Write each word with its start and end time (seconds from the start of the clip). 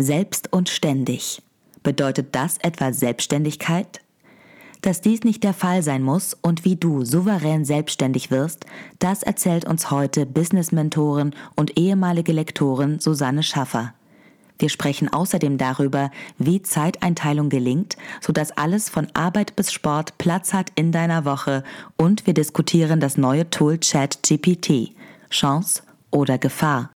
Selbst 0.00 0.52
und 0.52 0.68
ständig. 0.68 1.42
Bedeutet 1.82 2.28
das 2.36 2.58
etwa 2.58 2.92
Selbstständigkeit? 2.92 4.00
Dass 4.80 5.00
dies 5.00 5.24
nicht 5.24 5.42
der 5.42 5.54
Fall 5.54 5.82
sein 5.82 6.04
muss 6.04 6.36
und 6.40 6.64
wie 6.64 6.76
du 6.76 7.04
souverän 7.04 7.64
selbstständig 7.64 8.30
wirst, 8.30 8.64
das 9.00 9.24
erzählt 9.24 9.64
uns 9.64 9.90
heute 9.90 10.24
Business-Mentorin 10.24 11.34
und 11.56 11.76
ehemalige 11.76 12.30
Lektorin 12.30 13.00
Susanne 13.00 13.42
Schaffer. 13.42 13.92
Wir 14.60 14.68
sprechen 14.68 15.12
außerdem 15.12 15.58
darüber, 15.58 16.12
wie 16.38 16.62
Zeiteinteilung 16.62 17.48
gelingt, 17.48 17.96
sodass 18.20 18.52
alles 18.52 18.88
von 18.88 19.08
Arbeit 19.14 19.56
bis 19.56 19.72
Sport 19.72 20.16
Platz 20.16 20.52
hat 20.52 20.70
in 20.76 20.92
deiner 20.92 21.24
Woche 21.24 21.64
und 21.96 22.24
wir 22.24 22.34
diskutieren 22.34 23.00
das 23.00 23.16
neue 23.16 23.50
Tool 23.50 23.78
ChatGPT. 23.78 24.92
Chance 25.28 25.82
oder 26.12 26.38
Gefahr? 26.38 26.90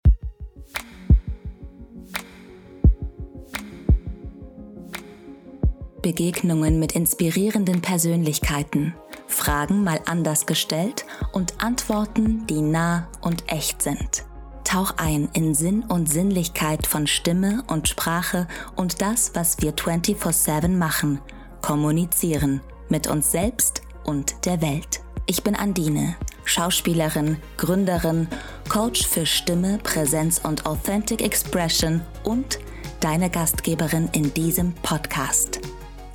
Begegnungen 6.02 6.80
mit 6.80 6.94
inspirierenden 6.94 7.82
Persönlichkeiten. 7.82 8.96
Fragen 9.28 9.84
mal 9.84 10.00
anders 10.06 10.46
gestellt 10.46 11.06
und 11.32 11.64
Antworten, 11.64 12.46
die 12.48 12.62
nah 12.62 13.08
und 13.22 13.52
echt 13.52 13.82
sind. 13.82 14.26
Tauch 14.64 14.94
ein 14.98 15.30
in 15.34 15.54
Sinn 15.54 15.84
und 15.84 16.08
Sinnlichkeit 16.08 16.88
von 16.88 17.08
Stimme 17.08 17.64
und 17.68 17.88
Sprache 17.88 18.48
und 18.76 19.02
das, 19.02 19.32
was 19.34 19.62
wir 19.62 19.74
24/7 19.74 20.78
machen, 20.78 21.20
kommunizieren 21.62 22.62
mit 22.90 23.08
uns 23.08 23.32
selbst 23.32 23.82
und 24.04 24.46
der 24.46 24.62
Welt. 24.62 25.02
Ich 25.26 25.44
bin 25.44 25.56
Andine, 25.56 26.16
Schauspielerin, 26.46 27.38
Gründerin, 27.58 28.28
Coach 28.70 29.08
für 29.08 29.26
Stimme, 29.26 29.80
Präsenz 29.84 30.42
und 30.44 30.66
Authentic 30.66 31.22
Expression 31.22 32.02
und 32.24 32.60
deine 33.00 33.30
Gastgeberin 33.30 34.10
in 34.14 34.34
diesem 34.34 34.74
Podcast. 34.74 35.60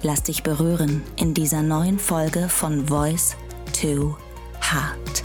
Lass 0.02 0.22
dich 0.22 0.42
berühren 0.42 1.02
in 1.16 1.32
dieser 1.32 1.62
neuen 1.62 1.98
Folge 1.98 2.50
von 2.50 2.86
Voice 2.86 3.34
to 3.72 4.16
Heart. 4.60 5.24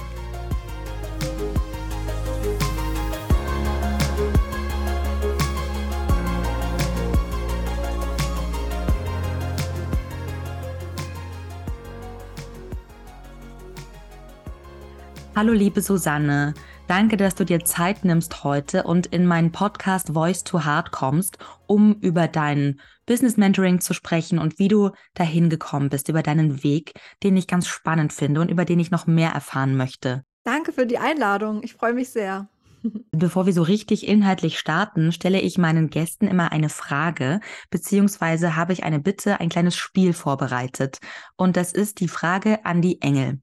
Hallo 15.35 15.51
liebe 15.51 15.81
Susanne, 15.81 16.53
danke, 16.87 17.17
dass 17.17 17.35
du 17.35 17.43
dir 17.43 17.65
Zeit 17.65 18.05
nimmst 18.05 18.45
heute 18.45 18.83
und 18.83 19.07
in 19.07 19.25
meinen 19.25 19.51
Podcast 19.51 20.13
Voice 20.13 20.45
to 20.45 20.63
Heart 20.63 20.91
kommst, 20.91 21.37
um 21.67 21.95
über 21.95 22.29
dein 22.29 22.79
Business 23.11 23.35
Mentoring 23.35 23.81
zu 23.81 23.93
sprechen 23.93 24.39
und 24.39 24.57
wie 24.57 24.69
du 24.69 24.91
dahin 25.15 25.49
gekommen 25.49 25.89
bist, 25.89 26.07
über 26.07 26.23
deinen 26.23 26.63
Weg, 26.63 26.93
den 27.23 27.35
ich 27.35 27.45
ganz 27.45 27.67
spannend 27.67 28.13
finde 28.13 28.39
und 28.39 28.49
über 28.49 28.63
den 28.63 28.79
ich 28.79 28.89
noch 28.89 29.05
mehr 29.05 29.31
erfahren 29.31 29.75
möchte. 29.75 30.23
Danke 30.45 30.71
für 30.71 30.85
die 30.85 30.97
Einladung, 30.97 31.61
ich 31.61 31.73
freue 31.73 31.91
mich 31.91 32.07
sehr. 32.07 32.47
Bevor 33.11 33.45
wir 33.45 33.51
so 33.51 33.63
richtig 33.63 34.07
inhaltlich 34.07 34.57
starten, 34.57 35.11
stelle 35.11 35.41
ich 35.41 35.57
meinen 35.57 35.89
Gästen 35.89 36.25
immer 36.25 36.53
eine 36.53 36.69
Frage, 36.69 37.41
beziehungsweise 37.69 38.55
habe 38.55 38.71
ich 38.71 38.85
eine 38.85 39.01
Bitte, 39.01 39.41
ein 39.41 39.49
kleines 39.49 39.75
Spiel 39.75 40.13
vorbereitet. 40.13 40.99
Und 41.35 41.57
das 41.57 41.73
ist 41.73 41.99
die 41.99 42.07
Frage 42.07 42.63
an 42.63 42.81
die 42.81 43.01
Engel. 43.01 43.41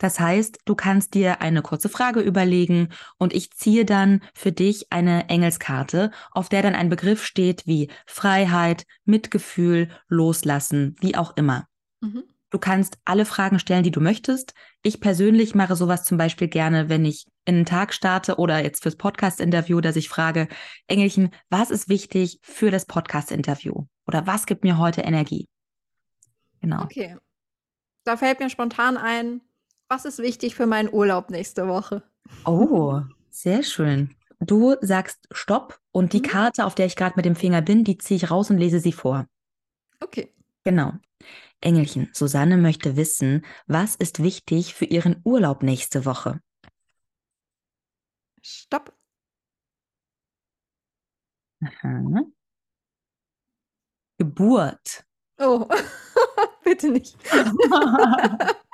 Das 0.00 0.18
heißt, 0.18 0.60
du 0.64 0.74
kannst 0.74 1.12
dir 1.12 1.42
eine 1.42 1.60
kurze 1.60 1.90
Frage 1.90 2.20
überlegen 2.20 2.88
und 3.18 3.34
ich 3.34 3.52
ziehe 3.52 3.84
dann 3.84 4.22
für 4.34 4.50
dich 4.50 4.90
eine 4.90 5.28
Engelskarte, 5.28 6.10
auf 6.32 6.48
der 6.48 6.62
dann 6.62 6.74
ein 6.74 6.88
Begriff 6.88 7.22
steht 7.22 7.66
wie 7.66 7.90
Freiheit, 8.06 8.86
Mitgefühl, 9.04 9.90
Loslassen, 10.08 10.96
wie 11.00 11.16
auch 11.16 11.36
immer. 11.36 11.66
Mhm. 12.00 12.24
Du 12.48 12.58
kannst 12.58 12.98
alle 13.04 13.26
Fragen 13.26 13.58
stellen, 13.58 13.82
die 13.82 13.90
du 13.90 14.00
möchtest. 14.00 14.54
Ich 14.82 15.02
persönlich 15.02 15.54
mache 15.54 15.76
sowas 15.76 16.04
zum 16.04 16.16
Beispiel 16.16 16.48
gerne, 16.48 16.88
wenn 16.88 17.04
ich 17.04 17.26
in 17.44 17.56
einen 17.56 17.66
Tag 17.66 17.92
starte 17.92 18.36
oder 18.36 18.62
jetzt 18.64 18.82
fürs 18.82 18.96
Podcast-Interview, 18.96 19.82
dass 19.82 19.96
ich 19.96 20.08
frage, 20.08 20.48
Engelchen, 20.86 21.28
was 21.50 21.70
ist 21.70 21.90
wichtig 21.90 22.38
für 22.40 22.70
das 22.70 22.86
Podcast-Interview? 22.86 23.84
Oder 24.06 24.26
was 24.26 24.46
gibt 24.46 24.64
mir 24.64 24.78
heute 24.78 25.02
Energie? 25.02 25.46
Genau. 26.62 26.84
Okay. 26.84 27.18
Da 28.04 28.16
fällt 28.16 28.40
mir 28.40 28.48
spontan 28.48 28.96
ein, 28.96 29.42
was 29.90 30.04
ist 30.04 30.20
wichtig 30.20 30.54
für 30.54 30.66
meinen 30.66 30.88
Urlaub 30.88 31.30
nächste 31.30 31.66
Woche? 31.66 32.02
Oh, 32.46 33.00
sehr 33.28 33.62
schön. 33.64 34.14
Du 34.38 34.76
sagst 34.80 35.26
Stopp 35.32 35.80
und 35.90 36.12
die 36.12 36.20
mhm. 36.20 36.26
Karte, 36.26 36.64
auf 36.64 36.76
der 36.76 36.86
ich 36.86 36.96
gerade 36.96 37.14
mit 37.16 37.24
dem 37.24 37.36
Finger 37.36 37.60
bin, 37.60 37.84
die 37.84 37.98
ziehe 37.98 38.16
ich 38.16 38.30
raus 38.30 38.50
und 38.50 38.58
lese 38.58 38.78
sie 38.80 38.92
vor. 38.92 39.26
Okay. 40.00 40.32
Genau. 40.64 40.92
Engelchen, 41.60 42.08
Susanne 42.12 42.56
möchte 42.56 42.96
wissen, 42.96 43.44
was 43.66 43.96
ist 43.96 44.22
wichtig 44.22 44.74
für 44.74 44.86
ihren 44.86 45.20
Urlaub 45.24 45.62
nächste 45.62 46.06
Woche? 46.06 46.40
Stopp. 48.40 48.96
Aha. 51.62 52.22
Geburt. 54.18 55.04
Oh, 55.38 55.66
bitte 56.64 56.90
nicht. 56.90 57.16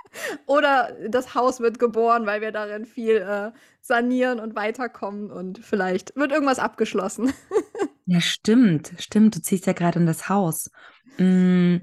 Oder 0.47 0.97
das 1.09 1.35
Haus 1.35 1.61
wird 1.61 1.79
geboren, 1.79 2.27
weil 2.27 2.41
wir 2.41 2.53
darin 2.53 2.87
viel 2.87 3.17
äh, 3.17 3.53
sanieren 3.81 4.41
und 4.41 4.55
weiterkommen 4.57 5.31
und 5.31 5.59
vielleicht 5.59 6.15
wird 6.17 6.33
irgendwas 6.33 6.59
abgeschlossen. 6.59 7.33
ja, 8.07 8.21
stimmt, 8.21 8.93
stimmt. 8.99 9.37
Du 9.37 9.41
ziehst 9.41 9.67
ja 9.67 9.73
gerade 9.73 9.99
in 9.99 10.07
das 10.07 10.29
Haus. 10.29 10.71
Mm, 11.19 11.77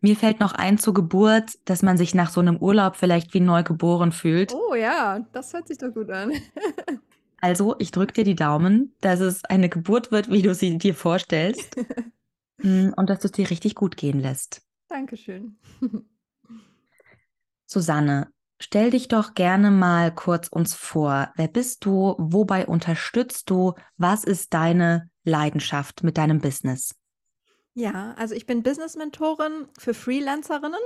mir 0.00 0.16
fällt 0.16 0.40
noch 0.40 0.52
ein 0.52 0.78
zur 0.78 0.94
Geburt, 0.94 1.58
dass 1.64 1.82
man 1.82 1.98
sich 1.98 2.14
nach 2.14 2.30
so 2.30 2.40
einem 2.40 2.56
Urlaub 2.56 2.96
vielleicht 2.96 3.34
wie 3.34 3.40
neu 3.40 3.62
geboren 3.62 4.12
fühlt. 4.12 4.54
Oh 4.54 4.74
ja, 4.74 5.26
das 5.32 5.52
hört 5.52 5.68
sich 5.68 5.78
doch 5.78 5.92
gut 5.92 6.10
an. 6.10 6.32
also, 7.40 7.76
ich 7.78 7.90
drücke 7.90 8.14
dir 8.14 8.24
die 8.24 8.34
Daumen, 8.34 8.94
dass 9.00 9.20
es 9.20 9.44
eine 9.44 9.68
Geburt 9.68 10.10
wird, 10.10 10.30
wie 10.30 10.42
du 10.42 10.54
sie 10.54 10.78
dir 10.78 10.94
vorstellst. 10.94 11.76
Mm, 12.62 12.90
und 12.94 13.08
dass 13.08 13.20
du 13.20 13.28
es 13.28 13.32
dir 13.32 13.48
richtig 13.48 13.74
gut 13.74 13.96
gehen 13.96 14.20
lässt. 14.20 14.60
Dankeschön. 14.88 15.56
Susanne, 17.70 18.32
stell 18.60 18.90
dich 18.90 19.06
doch 19.06 19.34
gerne 19.34 19.70
mal 19.70 20.12
kurz 20.12 20.48
uns 20.48 20.74
vor. 20.74 21.32
Wer 21.36 21.46
bist 21.46 21.84
du? 21.84 22.16
Wobei 22.18 22.66
unterstützt 22.66 23.48
du? 23.48 23.74
Was 23.96 24.24
ist 24.24 24.52
deine 24.54 25.08
Leidenschaft 25.22 26.02
mit 26.02 26.18
deinem 26.18 26.40
Business? 26.40 26.96
Ja, 27.74 28.14
also 28.18 28.34
ich 28.34 28.46
bin 28.46 28.64
Business-Mentorin 28.64 29.68
für 29.78 29.94
Freelancerinnen 29.94 30.80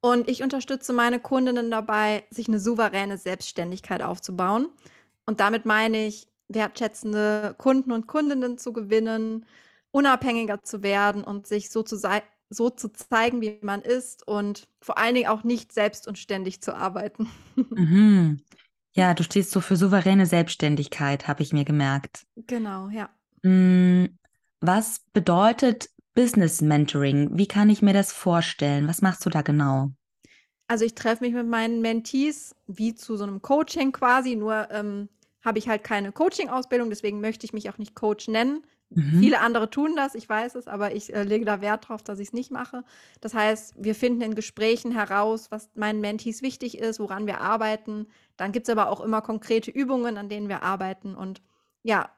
und 0.00 0.30
ich 0.30 0.42
unterstütze 0.42 0.94
meine 0.94 1.20
Kundinnen 1.20 1.70
dabei, 1.70 2.24
sich 2.30 2.48
eine 2.48 2.60
souveräne 2.60 3.18
Selbstständigkeit 3.18 4.00
aufzubauen. 4.00 4.68
Und 5.26 5.40
damit 5.40 5.66
meine 5.66 6.06
ich, 6.06 6.28
wertschätzende 6.48 7.54
Kunden 7.58 7.92
und 7.92 8.06
Kundinnen 8.06 8.56
zu 8.56 8.72
gewinnen, 8.72 9.44
unabhängiger 9.90 10.62
zu 10.62 10.82
werden 10.82 11.24
und 11.24 11.46
sich 11.46 11.68
so 11.68 11.82
zu, 11.82 11.98
so 12.48 12.70
zu 12.70 12.92
zeigen, 12.92 13.40
wie 13.40 13.58
man 13.62 13.82
ist 13.82 14.26
und 14.26 14.68
vor 14.80 14.98
allen 14.98 15.14
Dingen 15.14 15.28
auch 15.28 15.44
nicht 15.44 15.72
selbst 15.72 16.06
und 16.06 16.18
ständig 16.18 16.62
zu 16.62 16.74
arbeiten. 16.74 17.28
Mhm. 17.70 18.42
Ja, 18.94 19.12
du 19.12 19.22
stehst 19.22 19.50
so 19.50 19.60
für 19.60 19.76
souveräne 19.76 20.24
Selbstständigkeit, 20.24 21.28
habe 21.28 21.42
ich 21.42 21.52
mir 21.52 21.66
gemerkt. 21.66 22.26
Genau, 22.46 22.88
ja. 22.88 23.10
Hm, 23.42 24.18
was 24.60 25.00
bedeutet 25.12 25.90
Business 26.14 26.62
Mentoring? 26.62 27.36
Wie 27.36 27.46
kann 27.46 27.68
ich 27.68 27.82
mir 27.82 27.92
das 27.92 28.10
vorstellen? 28.12 28.88
Was 28.88 29.02
machst 29.02 29.24
du 29.26 29.30
da 29.30 29.42
genau? 29.42 29.90
Also 30.66 30.84
ich 30.84 30.94
treffe 30.94 31.24
mich 31.24 31.34
mit 31.34 31.46
meinen 31.46 31.82
Mentees 31.82 32.56
wie 32.66 32.94
zu 32.94 33.16
so 33.16 33.24
einem 33.24 33.42
Coaching 33.42 33.92
quasi, 33.92 34.34
nur 34.34 34.68
ähm, 34.70 35.08
habe 35.44 35.58
ich 35.58 35.68
halt 35.68 35.84
keine 35.84 36.10
Coaching-Ausbildung, 36.10 36.90
deswegen 36.90 37.20
möchte 37.20 37.44
ich 37.44 37.52
mich 37.52 37.70
auch 37.70 37.78
nicht 37.78 37.94
Coach 37.94 38.28
nennen, 38.28 38.66
Mhm. 38.90 39.20
Viele 39.20 39.40
andere 39.40 39.68
tun 39.68 39.96
das, 39.96 40.14
ich 40.14 40.28
weiß 40.28 40.54
es, 40.54 40.68
aber 40.68 40.94
ich 40.94 41.12
äh, 41.12 41.24
lege 41.24 41.44
da 41.44 41.60
Wert 41.60 41.84
darauf, 41.84 42.02
dass 42.02 42.18
ich 42.18 42.28
es 42.28 42.32
nicht 42.32 42.50
mache. 42.50 42.84
Das 43.20 43.34
heißt, 43.34 43.74
wir 43.78 43.94
finden 43.94 44.22
in 44.22 44.34
Gesprächen 44.34 44.92
heraus, 44.92 45.50
was 45.50 45.70
meinen 45.74 46.00
Mentees 46.00 46.42
wichtig 46.42 46.78
ist, 46.78 47.00
woran 47.00 47.26
wir 47.26 47.40
arbeiten. 47.40 48.06
Dann 48.36 48.52
gibt 48.52 48.68
es 48.68 48.72
aber 48.72 48.90
auch 48.90 49.00
immer 49.00 49.22
konkrete 49.22 49.70
Übungen, 49.70 50.16
an 50.16 50.28
denen 50.28 50.48
wir 50.48 50.62
arbeiten 50.62 51.14
und 51.14 51.42
ja, 51.82 52.10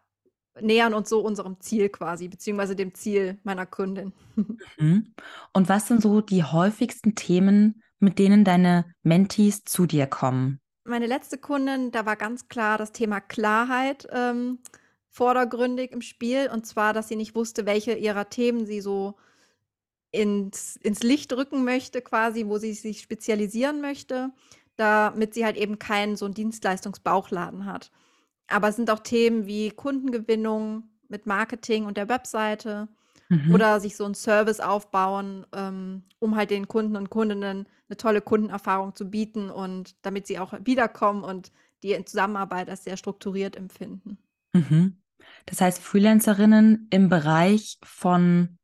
nähern 0.60 0.94
uns 0.94 1.08
so 1.08 1.20
unserem 1.20 1.60
Ziel 1.60 1.88
quasi, 1.88 2.28
beziehungsweise 2.28 2.76
dem 2.76 2.94
Ziel 2.94 3.38
meiner 3.44 3.66
Kundin. 3.66 4.12
Mhm. 4.78 5.14
Und 5.52 5.68
was 5.68 5.88
sind 5.88 6.00
so 6.00 6.20
die 6.20 6.44
häufigsten 6.44 7.16
Themen, 7.16 7.82
mit 7.98 8.20
denen 8.20 8.44
deine 8.44 8.84
Mentees 9.02 9.64
zu 9.64 9.86
dir 9.86 10.06
kommen? 10.06 10.60
Meine 10.84 11.06
letzte 11.06 11.38
Kundin, 11.38 11.90
da 11.90 12.06
war 12.06 12.14
ganz 12.14 12.46
klar 12.46 12.78
das 12.78 12.92
Thema 12.92 13.20
Klarheit. 13.20 14.06
Ähm, 14.12 14.60
vordergründig 15.10 15.92
im 15.92 16.02
Spiel. 16.02 16.50
Und 16.52 16.66
zwar, 16.66 16.92
dass 16.92 17.08
sie 17.08 17.16
nicht 17.16 17.34
wusste, 17.34 17.66
welche 17.66 17.94
ihrer 17.94 18.28
Themen 18.30 18.66
sie 18.66 18.80
so 18.80 19.16
ins, 20.10 20.76
ins 20.76 21.02
Licht 21.02 21.32
rücken 21.34 21.64
möchte, 21.64 22.00
quasi, 22.02 22.46
wo 22.46 22.58
sie 22.58 22.72
sich 22.74 23.00
spezialisieren 23.00 23.80
möchte, 23.80 24.32
damit 24.76 25.34
sie 25.34 25.44
halt 25.44 25.56
eben 25.56 25.78
keinen 25.78 26.16
so 26.16 26.24
einen 26.24 26.34
Dienstleistungsbauchladen 26.34 27.66
hat. 27.66 27.90
Aber 28.48 28.68
es 28.68 28.76
sind 28.76 28.90
auch 28.90 29.00
Themen 29.00 29.46
wie 29.46 29.70
Kundengewinnung, 29.70 30.84
mit 31.08 31.26
Marketing 31.26 31.86
und 31.86 31.96
der 31.98 32.08
Webseite 32.08 32.88
Mhm. 33.30 33.48
oder 33.48 33.80
sich 33.80 33.96
so 33.96 34.04
'n 34.06 34.14
Service 34.14 34.60
aufbauen, 34.60 35.46
ähm, 35.54 36.04
um 36.20 36.36
halt 36.36 36.50
den 36.50 36.68
Kunden 36.68 36.96
und 36.96 37.10
Kundinnen 37.10 37.68
eine 37.88 37.96
tolle 37.96 38.22
Kundenerfahrung 38.22 38.94
zu 38.96 39.10
bieten 39.10 39.50
und 39.50 39.96
damit 40.06 40.26
sie 40.26 40.38
auch 40.38 40.54
wiederkommen 40.64 41.24
und 41.24 41.52
die 41.82 42.04
Zusammenarbeit 42.04 42.70
als 42.70 42.84
sehr 42.84 42.96
strukturiert 42.98 43.56
empfinden. 43.56 44.18
Mhm. 44.52 45.00
Das 45.46 45.60
heißt, 45.60 45.80
Freelancerinnen 45.80 46.88
im 46.90 47.08
Bereich 47.08 47.78
von 47.82 48.58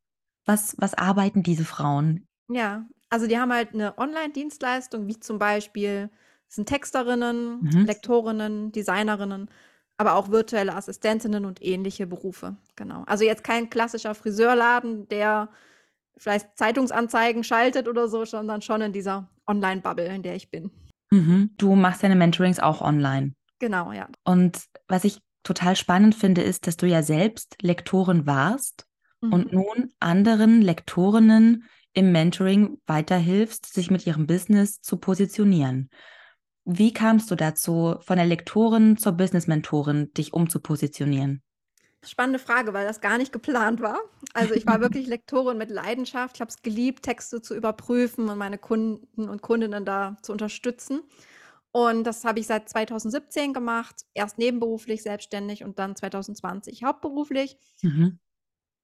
was 0.45 0.75
was 0.77 0.93
arbeiten 0.93 1.41
diese 1.43 1.65
Frauen? 1.65 2.27
Ja, 2.47 2.85
also 3.09 3.27
die 3.27 3.37
haben 3.39 3.51
halt 3.51 3.73
eine 3.73 3.97
Online-Dienstleistung, 3.97 5.07
wie 5.07 5.19
zum 5.19 5.39
Beispiel 5.39 6.09
sind 6.47 6.67
Texterinnen, 6.69 7.61
Mhm. 7.61 7.85
Lektorinnen, 7.85 8.71
Designerinnen, 8.71 9.49
aber 9.97 10.13
auch 10.15 10.29
virtuelle 10.29 10.75
Assistentinnen 10.75 11.45
und 11.45 11.63
ähnliche 11.63 12.05
Berufe, 12.05 12.57
genau. 12.75 13.03
Also 13.07 13.23
jetzt 13.23 13.43
kein 13.43 13.69
klassischer 13.69 14.13
Friseurladen, 14.13 15.07
der 15.07 15.49
vielleicht 16.17 16.57
Zeitungsanzeigen 16.57 17.43
schaltet 17.43 17.87
oder 17.87 18.07
so, 18.07 18.25
sondern 18.25 18.61
schon 18.61 18.81
in 18.81 18.93
dieser 18.93 19.29
Online-Bubble, 19.47 20.05
in 20.05 20.23
der 20.23 20.35
ich 20.35 20.49
bin. 20.51 20.69
Mhm. 21.11 21.51
Du 21.57 21.75
machst 21.75 22.03
deine 22.03 22.15
Mentorings 22.15 22.59
auch 22.59 22.81
online? 22.81 23.33
Genau, 23.59 23.91
ja. 23.91 24.07
Und 24.23 24.65
was 24.87 25.03
ich 25.03 25.19
total 25.45 25.77
spannend 25.77 26.15
finde, 26.15 26.41
ist, 26.43 26.67
dass 26.67 26.77
du 26.77 26.87
ja 26.87 27.03
selbst 27.03 27.55
Lektorin 27.61 28.25
warst 28.27 28.87
und 29.29 29.53
Mhm. 29.53 29.53
nun 29.53 29.93
anderen 30.01 30.61
Lektorinnen 30.61 31.63
im 31.93 32.11
Mentoring 32.11 32.81
weiterhilfst, 32.87 33.73
sich 33.73 33.89
mit 33.91 34.05
ihrem 34.05 34.27
Business 34.27 34.81
zu 34.81 34.97
positionieren. 34.97 35.89
Wie 36.65 36.93
kamst 36.93 37.31
du 37.31 37.35
dazu, 37.35 37.95
von 38.01 38.17
der 38.17 38.25
Lektorin 38.25 38.97
zur 38.97 39.13
Business-Mentorin 39.13 40.13
dich 40.13 40.33
umzupositionieren? 40.33 41.41
Spannende 42.03 42.37
Frage, 42.39 42.73
weil 42.73 42.85
das 42.85 43.01
gar 43.01 43.17
nicht 43.17 43.33
geplant 43.33 43.81
war. 43.81 43.97
Also, 44.33 44.53
ich 44.53 44.67
war 44.67 44.79
wirklich 44.79 45.07
Lektorin 45.07 45.57
mit 45.57 45.71
Leidenschaft. 45.71 46.35
Ich 46.37 46.41
habe 46.41 46.49
es 46.49 46.61
geliebt, 46.61 47.03
Texte 47.03 47.41
zu 47.41 47.55
überprüfen 47.55 48.29
und 48.29 48.37
meine 48.37 48.59
Kunden 48.59 49.27
und 49.27 49.41
Kundinnen 49.41 49.85
da 49.85 50.17
zu 50.21 50.31
unterstützen. 50.31 51.01
Und 51.75 52.05
das 52.05 52.23
habe 52.23 52.39
ich 52.39 52.47
seit 52.47 52.69
2017 52.69 53.51
gemacht, 53.51 54.05
erst 54.13 54.37
nebenberuflich 54.37 55.03
selbstständig 55.03 55.65
und 55.65 55.77
dann 55.77 55.93
2020 55.93 56.85
hauptberuflich. 56.85 57.57
Mhm. 57.81 58.17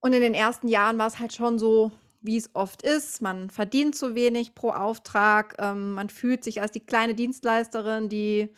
Und 0.01 0.11
in 0.11 0.19
den 0.19 0.33
ersten 0.33 0.67
Jahren 0.67 0.97
war 0.97 1.07
es 1.07 1.17
halt 1.17 1.31
schon 1.31 1.57
so, 1.57 1.93
wie 2.19 2.35
es 2.35 2.49
oft 2.53 2.81
ist. 2.81 3.21
Man 3.21 3.49
verdient 3.49 3.95
zu 3.95 4.13
wenig 4.13 4.55
pro 4.55 4.71
Auftrag. 4.71 5.55
Ähm, 5.59 5.93
man 5.93 6.09
fühlt 6.09 6.43
sich 6.43 6.61
als 6.61 6.73
die 6.73 6.81
kleine 6.81 7.15
Dienstleisterin, 7.15 8.09
die 8.09 8.49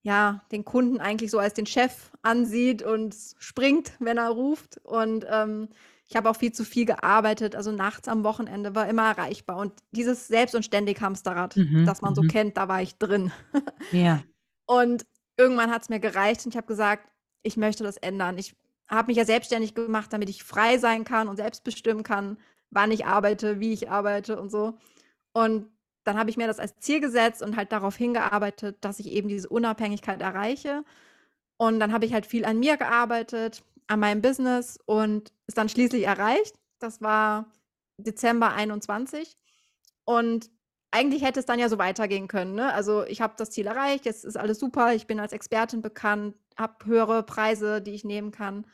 ja 0.00 0.46
den 0.50 0.64
Kunden 0.64 0.98
eigentlich 0.98 1.30
so 1.30 1.38
als 1.38 1.52
den 1.52 1.66
Chef 1.66 2.10
ansieht 2.22 2.82
und 2.82 3.14
springt, 3.38 3.92
wenn 3.98 4.16
er 4.16 4.30
ruft. 4.30 4.80
Und 4.82 5.26
ähm, 5.28 5.68
ich 6.08 6.16
habe 6.16 6.28
auch 6.30 6.36
viel 6.36 6.52
zu 6.52 6.64
viel 6.64 6.84
gearbeitet. 6.84 7.56
Also 7.56 7.72
nachts 7.72 8.08
am 8.08 8.24
Wochenende 8.24 8.74
war 8.74 8.88
immer 8.88 9.06
erreichbar. 9.08 9.56
Und 9.58 9.72
dieses 9.92 10.28
Selbst- 10.28 10.54
und 10.54 10.64
ständig 10.64 11.00
Hamsterrad, 11.00 11.56
Mhm. 11.56 11.86
das 11.86 12.02
man 12.02 12.14
so 12.14 12.22
Mhm. 12.22 12.28
kennt, 12.28 12.56
da 12.56 12.68
war 12.68 12.82
ich 12.82 12.96
drin. 12.98 13.32
Ja. 13.92 14.22
Und 14.66 15.04
irgendwann 15.36 15.70
hat 15.70 15.82
es 15.82 15.88
mir 15.88 16.00
gereicht 16.00 16.44
und 16.44 16.52
ich 16.52 16.56
habe 16.56 16.66
gesagt, 16.66 17.10
ich 17.42 17.56
möchte 17.56 17.84
das 17.84 17.96
ändern. 17.96 18.38
Ich 18.38 18.54
habe 18.88 19.08
mich 19.08 19.16
ja 19.16 19.24
selbstständig 19.24 19.74
gemacht, 19.74 20.12
damit 20.12 20.28
ich 20.30 20.44
frei 20.44 20.78
sein 20.78 21.04
kann 21.04 21.28
und 21.28 21.36
selbst 21.36 21.64
bestimmen 21.64 22.02
kann, 22.02 22.38
wann 22.70 22.90
ich 22.92 23.06
arbeite, 23.06 23.60
wie 23.60 23.72
ich 23.72 23.90
arbeite 23.90 24.40
und 24.40 24.50
so. 24.50 24.74
Und 25.32 25.70
dann 26.04 26.18
habe 26.18 26.28
ich 26.30 26.36
mir 26.36 26.46
das 26.46 26.58
als 26.58 26.76
Ziel 26.80 27.00
gesetzt 27.00 27.42
und 27.42 27.56
halt 27.56 27.72
darauf 27.72 27.96
hingearbeitet, 27.96 28.76
dass 28.82 28.98
ich 29.00 29.08
eben 29.10 29.28
diese 29.28 29.48
Unabhängigkeit 29.48 30.20
erreiche. 30.20 30.84
Und 31.56 31.80
dann 31.80 31.92
habe 31.92 32.04
ich 32.06 32.12
halt 32.12 32.26
viel 32.26 32.44
an 32.44 32.58
mir 32.58 32.76
gearbeitet, 32.76 33.62
an 33.86 34.00
meinem 34.00 34.22
Business 34.22 34.78
und 34.86 35.32
es 35.46 35.54
dann 35.54 35.68
schließlich 35.68 36.04
erreicht. 36.04 36.54
Das 36.78 37.00
war 37.00 37.52
Dezember 37.98 38.52
21. 38.52 39.36
Und 40.04 40.50
eigentlich 40.90 41.24
hätte 41.24 41.40
es 41.40 41.46
dann 41.46 41.58
ja 41.58 41.68
so 41.68 41.78
weitergehen 41.78 42.28
können. 42.28 42.54
Ne? 42.54 42.72
Also 42.72 43.04
ich 43.04 43.20
habe 43.20 43.34
das 43.36 43.50
Ziel 43.50 43.66
erreicht, 43.66 44.04
jetzt 44.04 44.24
ist 44.24 44.36
alles 44.36 44.60
super, 44.60 44.94
ich 44.94 45.06
bin 45.06 45.18
als 45.18 45.32
Expertin 45.32 45.82
bekannt, 45.82 46.36
habe 46.56 46.86
höhere 46.86 47.22
Preise, 47.24 47.82
die 47.82 47.92
ich 47.92 48.04
nehmen 48.04 48.30
kann. 48.30 48.66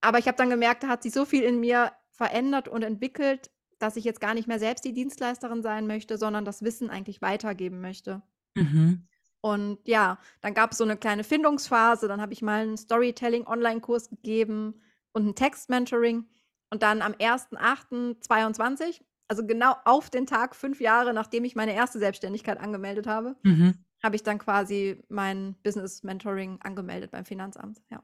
Aber 0.00 0.18
ich 0.18 0.28
habe 0.28 0.36
dann 0.36 0.50
gemerkt, 0.50 0.84
da 0.84 0.88
hat 0.88 1.02
sich 1.02 1.12
so 1.12 1.24
viel 1.24 1.42
in 1.42 1.58
mir 1.58 1.92
verändert 2.12 2.68
und 2.68 2.82
entwickelt, 2.82 3.50
dass 3.78 3.96
ich 3.96 4.04
jetzt 4.04 4.20
gar 4.20 4.34
nicht 4.34 4.48
mehr 4.48 4.58
selbst 4.58 4.84
die 4.84 4.92
Dienstleisterin 4.92 5.62
sein 5.62 5.86
möchte, 5.86 6.18
sondern 6.18 6.44
das 6.44 6.62
Wissen 6.62 6.88
eigentlich 6.88 7.20
weitergeben 7.20 7.80
möchte. 7.80 8.22
Mhm. 8.54 9.08
Und 9.46 9.78
ja, 9.84 10.18
dann 10.40 10.54
gab 10.54 10.72
es 10.72 10.78
so 10.78 10.82
eine 10.82 10.96
kleine 10.96 11.22
Findungsphase, 11.22 12.08
dann 12.08 12.20
habe 12.20 12.32
ich 12.32 12.42
mal 12.42 12.62
einen 12.62 12.76
Storytelling-Online-Kurs 12.76 14.10
gegeben 14.10 14.82
und 15.12 15.24
ein 15.24 15.34
Text-Mentoring. 15.36 16.24
Und 16.70 16.82
dann 16.82 17.00
am 17.00 17.12
1.8.22, 17.12 19.02
also 19.28 19.46
genau 19.46 19.76
auf 19.84 20.10
den 20.10 20.26
Tag 20.26 20.56
fünf 20.56 20.80
Jahre, 20.80 21.14
nachdem 21.14 21.44
ich 21.44 21.54
meine 21.54 21.74
erste 21.76 22.00
Selbstständigkeit 22.00 22.58
angemeldet 22.58 23.06
habe, 23.06 23.36
Mhm. 23.44 23.74
habe 24.02 24.16
ich 24.16 24.24
dann 24.24 24.38
quasi 24.38 25.00
mein 25.08 25.54
Business-Mentoring 25.62 26.58
angemeldet 26.62 27.12
beim 27.12 27.24
Finanzamt. 27.24 27.80
Ja. 27.88 28.02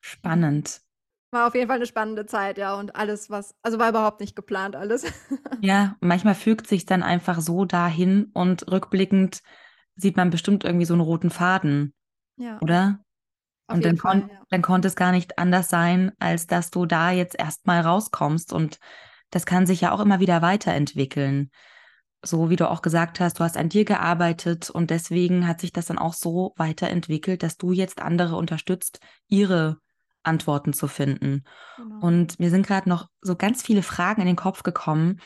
Spannend. 0.00 0.80
War 1.32 1.48
auf 1.48 1.54
jeden 1.54 1.66
Fall 1.66 1.76
eine 1.76 1.86
spannende 1.86 2.24
Zeit, 2.24 2.56
ja. 2.56 2.74
Und 2.74 2.96
alles, 2.96 3.28
was, 3.28 3.54
also 3.60 3.78
war 3.78 3.90
überhaupt 3.90 4.20
nicht 4.20 4.34
geplant 4.34 4.74
alles. 4.74 5.04
Ja, 5.60 5.96
manchmal 6.00 6.34
fügt 6.34 6.66
sich 6.66 6.86
dann 6.86 7.02
einfach 7.02 7.42
so 7.42 7.66
dahin 7.66 8.30
und 8.32 8.70
rückblickend 8.70 9.42
sieht 9.98 10.16
man 10.16 10.30
bestimmt 10.30 10.64
irgendwie 10.64 10.86
so 10.86 10.94
einen 10.94 11.02
roten 11.02 11.30
Faden, 11.30 11.92
Ja, 12.36 12.58
oder? 12.60 13.00
auf 13.66 13.76
Und 13.76 13.84
dann, 13.84 13.96
Fall, 13.96 14.20
kon 14.20 14.30
ja. 14.30 14.42
dann 14.50 14.62
konnte 14.62 14.88
es 14.88 14.96
gar 14.96 15.12
nicht 15.12 15.38
anders 15.38 15.68
sein, 15.68 16.12
als 16.18 16.46
dass 16.46 16.70
du 16.70 16.86
da 16.86 17.10
jetzt 17.10 17.38
erstmal 17.38 17.80
rauskommst. 17.82 18.52
Und 18.52 18.78
das 19.30 19.44
kann 19.44 19.66
sich 19.66 19.82
ja 19.82 19.92
auch 19.92 20.00
immer 20.00 20.20
wieder 20.20 20.40
weiterentwickeln. 20.40 21.50
So 22.24 22.50
wie 22.50 22.56
du 22.56 22.68
auch 22.68 22.82
gesagt 22.82 23.20
hast, 23.20 23.38
du 23.38 23.44
hast 23.44 23.56
an 23.56 23.68
dir 23.68 23.84
gearbeitet 23.84 24.70
und 24.70 24.90
deswegen 24.90 25.46
hat 25.46 25.60
sich 25.60 25.72
das 25.72 25.86
dann 25.86 25.98
auch 25.98 26.14
so 26.14 26.52
weiterentwickelt, 26.56 27.42
dass 27.42 27.56
du 27.56 27.72
jetzt 27.72 28.00
andere 28.02 28.36
unterstützt, 28.36 29.00
ihre 29.28 29.78
Antworten 30.24 30.72
zu 30.72 30.88
finden. 30.88 31.44
Genau. 31.76 32.00
Und 32.00 32.40
mir 32.40 32.50
sind 32.50 32.66
gerade 32.66 32.88
noch 32.88 33.08
so 33.20 33.36
ganz 33.36 33.62
viele 33.62 33.82
Fragen 33.82 34.20
in 34.20 34.26
den 34.26 34.36
Kopf 34.36 34.62
gekommen. 34.62 35.20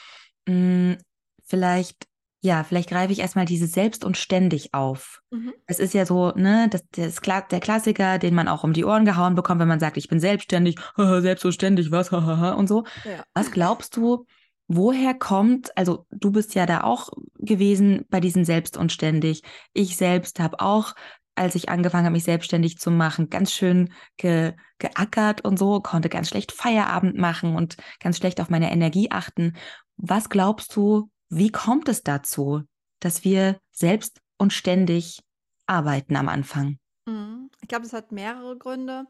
Hm, 0.46 0.98
vielleicht, 1.44 2.06
ja, 2.44 2.64
vielleicht 2.64 2.88
greife 2.88 3.12
ich 3.12 3.20
erstmal 3.20 3.44
dieses 3.44 3.70
selbst 3.72 4.04
und 4.04 4.16
ständig 4.16 4.74
auf. 4.74 5.22
Mhm. 5.30 5.52
Es 5.66 5.78
ist 5.78 5.94
ja 5.94 6.04
so, 6.04 6.32
ne, 6.32 6.68
das, 6.68 6.82
das 6.90 7.20
der 7.20 7.60
Klassiker, 7.60 8.18
den 8.18 8.34
man 8.34 8.48
auch 8.48 8.64
um 8.64 8.72
die 8.72 8.84
Ohren 8.84 9.04
gehauen 9.04 9.36
bekommt, 9.36 9.60
wenn 9.60 9.68
man 9.68 9.78
sagt, 9.78 9.96
ich 9.96 10.08
bin 10.08 10.18
selbstständig, 10.18 10.76
selbst 10.96 11.44
und 11.44 11.52
ständig, 11.52 11.92
was, 11.92 12.10
hahaha, 12.10 12.54
und 12.54 12.66
so. 12.66 12.82
Ja. 13.04 13.22
Was 13.32 13.52
glaubst 13.52 13.96
du, 13.96 14.26
woher 14.66 15.14
kommt, 15.14 15.76
also 15.78 16.06
du 16.10 16.32
bist 16.32 16.56
ja 16.56 16.66
da 16.66 16.82
auch 16.82 17.10
gewesen 17.38 18.06
bei 18.10 18.18
diesen 18.18 18.44
selbst 18.44 18.76
und 18.76 18.90
ständig. 18.90 19.42
Ich 19.72 19.96
selbst 19.96 20.40
habe 20.40 20.58
auch, 20.58 20.94
als 21.36 21.54
ich 21.54 21.68
angefangen 21.68 22.06
habe, 22.06 22.14
mich 22.14 22.24
selbstständig 22.24 22.76
zu 22.78 22.90
machen, 22.90 23.30
ganz 23.30 23.52
schön 23.52 23.92
ge, 24.16 24.54
geackert 24.78 25.44
und 25.44 25.60
so, 25.60 25.78
konnte 25.80 26.08
ganz 26.08 26.28
schlecht 26.28 26.50
Feierabend 26.50 27.16
machen 27.16 27.54
und 27.54 27.76
ganz 28.00 28.16
schlecht 28.16 28.40
auf 28.40 28.50
meine 28.50 28.72
Energie 28.72 29.12
achten. 29.12 29.54
Was 29.96 30.28
glaubst 30.28 30.74
du, 30.74 31.08
wie 31.32 31.50
kommt 31.50 31.88
es 31.88 32.02
dazu, 32.02 32.62
dass 33.00 33.24
wir 33.24 33.58
selbst 33.72 34.20
und 34.36 34.52
ständig 34.52 35.20
arbeiten 35.66 36.14
am 36.16 36.28
Anfang? 36.28 36.78
Mhm. 37.06 37.50
Ich 37.62 37.68
glaube, 37.68 37.86
es 37.86 37.92
hat 37.92 38.12
mehrere 38.12 38.56
Gründe. 38.56 39.06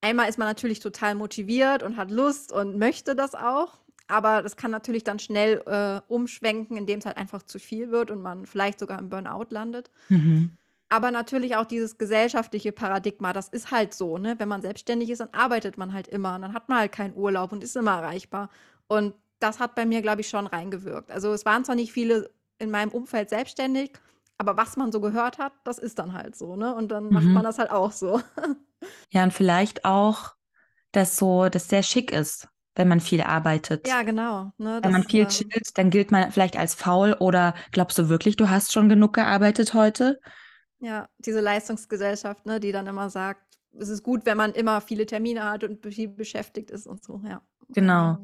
Einmal 0.00 0.28
ist 0.28 0.38
man 0.38 0.48
natürlich 0.48 0.80
total 0.80 1.14
motiviert 1.14 1.82
und 1.82 1.96
hat 1.96 2.10
Lust 2.10 2.52
und 2.52 2.78
möchte 2.78 3.14
das 3.14 3.34
auch. 3.34 3.78
Aber 4.06 4.42
das 4.42 4.56
kann 4.56 4.70
natürlich 4.70 5.04
dann 5.04 5.18
schnell 5.18 5.62
äh, 5.66 6.00
umschwenken, 6.10 6.78
indem 6.78 7.00
es 7.00 7.06
halt 7.06 7.18
einfach 7.18 7.42
zu 7.42 7.58
viel 7.58 7.90
wird 7.90 8.10
und 8.10 8.22
man 8.22 8.46
vielleicht 8.46 8.78
sogar 8.78 8.98
im 8.98 9.10
Burnout 9.10 9.48
landet. 9.50 9.90
Mhm. 10.08 10.56
Aber 10.88 11.10
natürlich 11.10 11.56
auch 11.56 11.66
dieses 11.66 11.98
gesellschaftliche 11.98 12.72
Paradigma, 12.72 13.34
das 13.34 13.48
ist 13.48 13.70
halt 13.70 13.92
so, 13.92 14.16
ne? 14.16 14.36
Wenn 14.38 14.48
man 14.48 14.62
selbstständig 14.62 15.10
ist, 15.10 15.18
dann 15.18 15.28
arbeitet 15.32 15.76
man 15.76 15.92
halt 15.92 16.08
immer. 16.08 16.36
Und 16.36 16.42
dann 16.42 16.54
hat 16.54 16.70
man 16.70 16.78
halt 16.78 16.92
keinen 16.92 17.14
Urlaub 17.14 17.52
und 17.52 17.62
ist 17.62 17.76
immer 17.76 17.98
erreichbar. 17.98 18.48
Und 18.86 19.12
das 19.40 19.60
hat 19.60 19.74
bei 19.74 19.86
mir, 19.86 20.02
glaube 20.02 20.20
ich, 20.22 20.28
schon 20.28 20.46
reingewirkt. 20.46 21.10
Also 21.10 21.32
es 21.32 21.44
waren 21.44 21.64
zwar 21.64 21.74
nicht 21.76 21.92
viele 21.92 22.30
in 22.58 22.70
meinem 22.70 22.90
Umfeld 22.92 23.28
selbstständig, 23.30 23.92
aber 24.38 24.56
was 24.56 24.76
man 24.76 24.92
so 24.92 25.00
gehört 25.00 25.38
hat, 25.38 25.52
das 25.64 25.78
ist 25.78 25.98
dann 25.98 26.12
halt 26.12 26.36
so, 26.36 26.56
ne? 26.56 26.74
Und 26.74 26.88
dann 26.90 27.10
macht 27.12 27.32
Mhm. 27.32 27.34
man 27.34 27.44
das 27.44 27.58
halt 27.58 27.70
auch 27.70 27.92
so. 27.92 28.20
Ja, 29.10 29.24
und 29.24 29.32
vielleicht 29.32 29.84
auch, 29.84 30.34
dass 30.92 31.16
so, 31.16 31.48
das 31.48 31.68
sehr 31.68 31.82
schick 31.82 32.12
ist, 32.12 32.48
wenn 32.74 32.88
man 32.88 33.00
viel 33.00 33.22
arbeitet. 33.22 33.86
Ja, 33.86 34.02
genau. 34.02 34.52
Ne? 34.58 34.80
Wenn 34.82 34.92
man 34.92 35.04
viel 35.04 35.26
ähm, 35.26 35.28
chillt, 35.28 35.78
dann 35.78 35.90
gilt 35.90 36.12
man 36.12 36.32
vielleicht 36.32 36.56
als 36.56 36.74
faul 36.74 37.14
oder 37.20 37.54
glaubst 37.72 37.98
du 37.98 38.08
wirklich, 38.08 38.36
du 38.36 38.50
hast 38.50 38.72
schon 38.72 38.88
genug 38.90 39.14
gearbeitet 39.14 39.74
heute? 39.74 40.20
ja, 40.80 41.08
diese 41.18 41.40
Leistungsgesellschaft, 41.40 42.46
ne, 42.46 42.60
die 42.60 42.72
dann 42.72 42.86
immer 42.86 43.10
sagt, 43.10 43.58
es 43.78 43.88
ist 43.88 44.02
gut, 44.02 44.26
wenn 44.26 44.36
man 44.36 44.52
immer 44.52 44.80
viele 44.80 45.06
Termine 45.06 45.44
hat 45.44 45.64
und 45.64 45.84
viel 45.86 46.08
beschäftigt 46.08 46.70
ist 46.70 46.86
und 46.86 47.02
so, 47.04 47.20
ja. 47.26 47.42
Genau. 47.74 48.20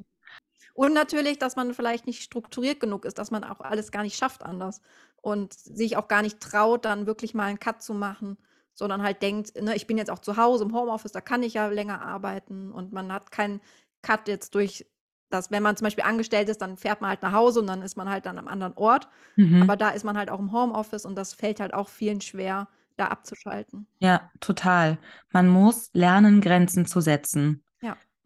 Und 0.75 0.93
natürlich, 0.93 1.39
dass 1.39 1.57
man 1.57 1.73
vielleicht 1.73 2.07
nicht 2.07 2.23
strukturiert 2.23 2.81
genug 2.81 3.05
ist, 3.05 3.19
dass 3.19 3.31
man 3.31 3.45
auch 3.45 3.61
alles 3.61 3.93
gar 3.93 4.03
nicht 4.03 4.17
schafft 4.17 4.43
anders 4.43 4.83
und 5.23 5.55
sich 5.55 5.97
auch 5.97 6.09
gar 6.09 6.21
nicht 6.21 6.41
traut, 6.41 6.85
dann 6.85 7.07
wirklich 7.07 7.33
mal 7.33 7.45
einen 7.45 7.61
Cut 7.61 7.83
zu 7.83 7.95
machen, 7.95 8.37
sondern 8.75 9.03
halt 9.03 9.23
denkt, 9.23 9.61
ne, 9.61 9.75
ich 9.77 9.87
bin 9.87 9.97
jetzt 9.97 10.11
auch 10.11 10.19
zu 10.19 10.37
Hause 10.37 10.65
im 10.65 10.75
Homeoffice, 10.75 11.13
da 11.13 11.21
kann 11.21 11.45
ich 11.45 11.55
ja 11.55 11.69
länger 11.69 12.03
arbeiten 12.03 12.73
und 12.73 12.93
man 12.93 13.13
hat 13.13 13.31
keinen 13.31 13.61
Cut 14.03 14.29
jetzt 14.29 14.55
durch 14.55 14.85
das, 15.31 15.51
wenn 15.51 15.63
man 15.63 15.77
zum 15.77 15.87
Beispiel 15.87 16.05
angestellt 16.05 16.49
ist, 16.49 16.61
dann 16.61 16.77
fährt 16.77 17.01
man 17.01 17.11
halt 17.11 17.23
nach 17.23 17.33
Hause 17.33 17.61
und 17.61 17.67
dann 17.67 17.83
ist 17.83 17.97
man 17.97 18.09
halt 18.09 18.27
dann 18.27 18.39
am 18.39 18.47
anderen 18.47 18.75
Ort. 18.75 19.09
Mhm. 19.37 19.63
Aber 19.63 19.77
da 19.77 19.91
ist 19.91 20.05
man 20.05 20.17
halt 20.17 20.31
auch 20.31 20.39
im 20.39 20.53
Homeoffice 20.53 21.07
und 21.07 21.17
das 21.17 21.35
fällt 21.35 21.61
halt 21.61 21.75
auch 21.75 21.89
vielen 21.89 22.21
schwer, 22.21 22.69
da 22.97 23.09
abzuschalten. 23.09 23.87
Ja, 23.99 24.31
total. 24.41 24.99
Man 25.33 25.49
muss 25.49 25.91
lernen, 25.93 26.41
Grenzen 26.41 26.87
zu 26.87 27.01
setzen. 27.01 27.65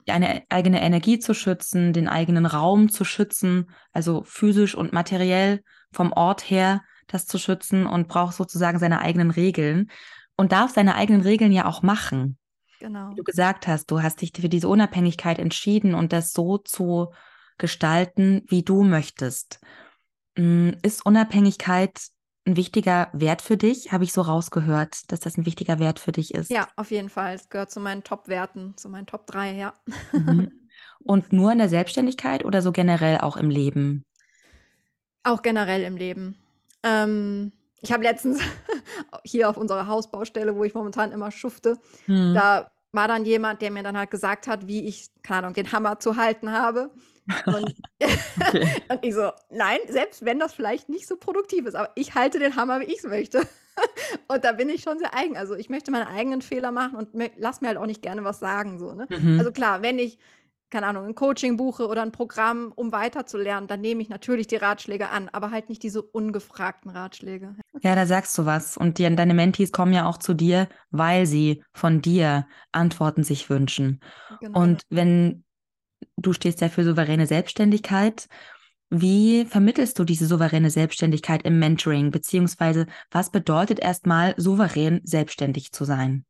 Ja. 0.08 0.14
Eine 0.14 0.42
eigene 0.48 0.82
Energie 0.82 1.18
zu 1.18 1.34
schützen, 1.34 1.92
den 1.92 2.08
eigenen 2.08 2.46
Raum 2.46 2.88
zu 2.88 3.04
schützen, 3.04 3.70
also 3.92 4.22
physisch 4.24 4.74
und 4.74 4.92
materiell 4.92 5.62
vom 5.92 6.12
Ort 6.12 6.50
her 6.50 6.82
das 7.06 7.26
zu 7.26 7.38
schützen 7.38 7.86
und 7.86 8.08
braucht 8.08 8.34
sozusagen 8.34 8.78
seine 8.78 9.00
eigenen 9.00 9.30
Regeln 9.30 9.90
und 10.36 10.52
darf 10.52 10.72
seine 10.72 10.94
eigenen 10.94 11.22
Regeln 11.22 11.52
ja 11.52 11.66
auch 11.66 11.82
machen. 11.82 12.38
Genau. 12.80 13.10
Wie 13.10 13.16
du 13.16 13.24
gesagt 13.24 13.66
hast, 13.66 13.90
du 13.90 14.02
hast 14.02 14.20
dich 14.20 14.32
für 14.36 14.48
diese 14.48 14.68
Unabhängigkeit 14.68 15.38
entschieden 15.38 15.94
und 15.94 16.12
das 16.12 16.32
so 16.32 16.58
zu 16.58 17.12
gestalten, 17.56 18.44
wie 18.46 18.62
du 18.62 18.84
möchtest. 18.84 19.60
Hm, 20.36 20.76
ist 20.82 21.04
Unabhängigkeit 21.04 21.98
ein 22.48 22.56
wichtiger 22.56 23.08
Wert 23.12 23.42
für 23.42 23.56
dich? 23.56 23.92
Habe 23.92 24.04
ich 24.04 24.12
so 24.12 24.22
rausgehört, 24.22 25.12
dass 25.12 25.20
das 25.20 25.36
ein 25.36 25.46
wichtiger 25.46 25.78
Wert 25.78 25.98
für 25.98 26.12
dich 26.12 26.34
ist? 26.34 26.50
Ja, 26.50 26.68
auf 26.76 26.90
jeden 26.90 27.10
Fall. 27.10 27.34
Es 27.34 27.48
gehört 27.48 27.70
zu 27.70 27.80
meinen 27.80 28.02
Top-Werten, 28.02 28.76
zu 28.76 28.88
meinen 28.88 29.06
Top 29.06 29.26
3, 29.26 29.52
ja. 29.52 29.74
Mhm. 30.12 30.50
Und 31.00 31.32
nur 31.32 31.52
in 31.52 31.58
der 31.58 31.68
Selbstständigkeit 31.68 32.44
oder 32.44 32.60
so 32.60 32.72
generell 32.72 33.18
auch 33.18 33.36
im 33.36 33.50
Leben? 33.50 34.04
Auch 35.22 35.42
generell 35.42 35.82
im 35.82 35.96
Leben. 35.96 36.36
Ähm, 36.82 37.52
ich 37.80 37.92
habe 37.92 38.02
letztens 38.02 38.40
hier 39.24 39.48
auf 39.48 39.56
unserer 39.56 39.86
Hausbaustelle, 39.86 40.56
wo 40.56 40.64
ich 40.64 40.74
momentan 40.74 41.12
immer 41.12 41.30
schufte, 41.30 41.78
mhm. 42.06 42.34
da 42.34 42.70
war 42.92 43.08
dann 43.08 43.24
jemand, 43.24 43.62
der 43.62 43.70
mir 43.70 43.82
dann 43.82 43.96
halt 43.96 44.10
gesagt 44.10 44.46
hat, 44.46 44.66
wie 44.66 44.86
ich, 44.86 45.10
keine 45.22 45.38
Ahnung, 45.38 45.54
den 45.54 45.72
Hammer 45.72 46.00
zu 46.00 46.16
halten 46.16 46.52
habe. 46.52 46.90
Und, 47.46 47.74
okay. 48.48 48.66
und 48.88 49.04
ich 49.04 49.14
so, 49.14 49.30
nein, 49.50 49.78
selbst 49.88 50.24
wenn 50.24 50.38
das 50.38 50.54
vielleicht 50.54 50.88
nicht 50.88 51.06
so 51.06 51.16
produktiv 51.16 51.66
ist, 51.66 51.74
aber 51.74 51.90
ich 51.94 52.14
halte 52.14 52.38
den 52.38 52.56
Hammer, 52.56 52.80
wie 52.80 52.84
ich 52.84 52.98
es 52.98 53.04
möchte. 53.04 53.46
und 54.28 54.44
da 54.44 54.52
bin 54.52 54.68
ich 54.68 54.82
schon 54.82 54.98
sehr 54.98 55.14
eigen. 55.14 55.36
Also 55.36 55.54
ich 55.54 55.68
möchte 55.68 55.90
meine 55.90 56.08
eigenen 56.08 56.42
Fehler 56.42 56.72
machen 56.72 56.96
und 56.96 57.08
lass 57.36 57.60
mir 57.60 57.68
halt 57.68 57.78
auch 57.78 57.86
nicht 57.86 58.02
gerne 58.02 58.24
was 58.24 58.40
sagen. 58.40 58.78
So, 58.78 58.94
ne? 58.94 59.06
Mhm. 59.08 59.38
Also 59.38 59.52
klar, 59.52 59.82
wenn 59.82 59.98
ich 59.98 60.18
keine 60.70 60.86
Ahnung, 60.86 61.06
ein 61.06 61.14
Coaching 61.14 61.56
buche 61.56 61.86
oder 61.86 62.02
ein 62.02 62.12
Programm, 62.12 62.72
um 62.74 62.92
weiterzulernen, 62.92 63.68
dann 63.68 63.80
nehme 63.80 64.02
ich 64.02 64.08
natürlich 64.08 64.46
die 64.46 64.56
Ratschläge 64.56 65.08
an, 65.10 65.28
aber 65.30 65.50
halt 65.50 65.68
nicht 65.68 65.82
diese 65.82 66.02
ungefragten 66.02 66.90
Ratschläge. 66.90 67.56
Ja, 67.80 67.94
da 67.94 68.06
sagst 68.06 68.36
du 68.36 68.44
was. 68.44 68.76
Und 68.76 68.98
die, 68.98 69.14
deine 69.14 69.34
Mentees 69.34 69.72
kommen 69.72 69.92
ja 69.92 70.06
auch 70.06 70.18
zu 70.18 70.34
dir, 70.34 70.68
weil 70.90 71.26
sie 71.26 71.62
von 71.72 72.02
dir 72.02 72.46
Antworten 72.72 73.24
sich 73.24 73.48
wünschen. 73.48 74.00
Genau. 74.40 74.60
Und 74.60 74.82
wenn 74.90 75.44
du 76.16 76.32
stehst 76.32 76.60
ja 76.60 76.68
für 76.68 76.84
souveräne 76.84 77.26
Selbstständigkeit, 77.26 78.28
wie 78.90 79.44
vermittelst 79.44 79.98
du 79.98 80.04
diese 80.04 80.26
souveräne 80.26 80.70
Selbstständigkeit 80.70 81.42
im 81.42 81.58
Mentoring, 81.58 82.10
beziehungsweise 82.10 82.86
was 83.10 83.30
bedeutet 83.30 83.80
erstmal 83.80 84.34
souverän 84.38 85.00
selbstständig 85.04 85.72
zu 85.72 85.84
sein? 85.84 86.24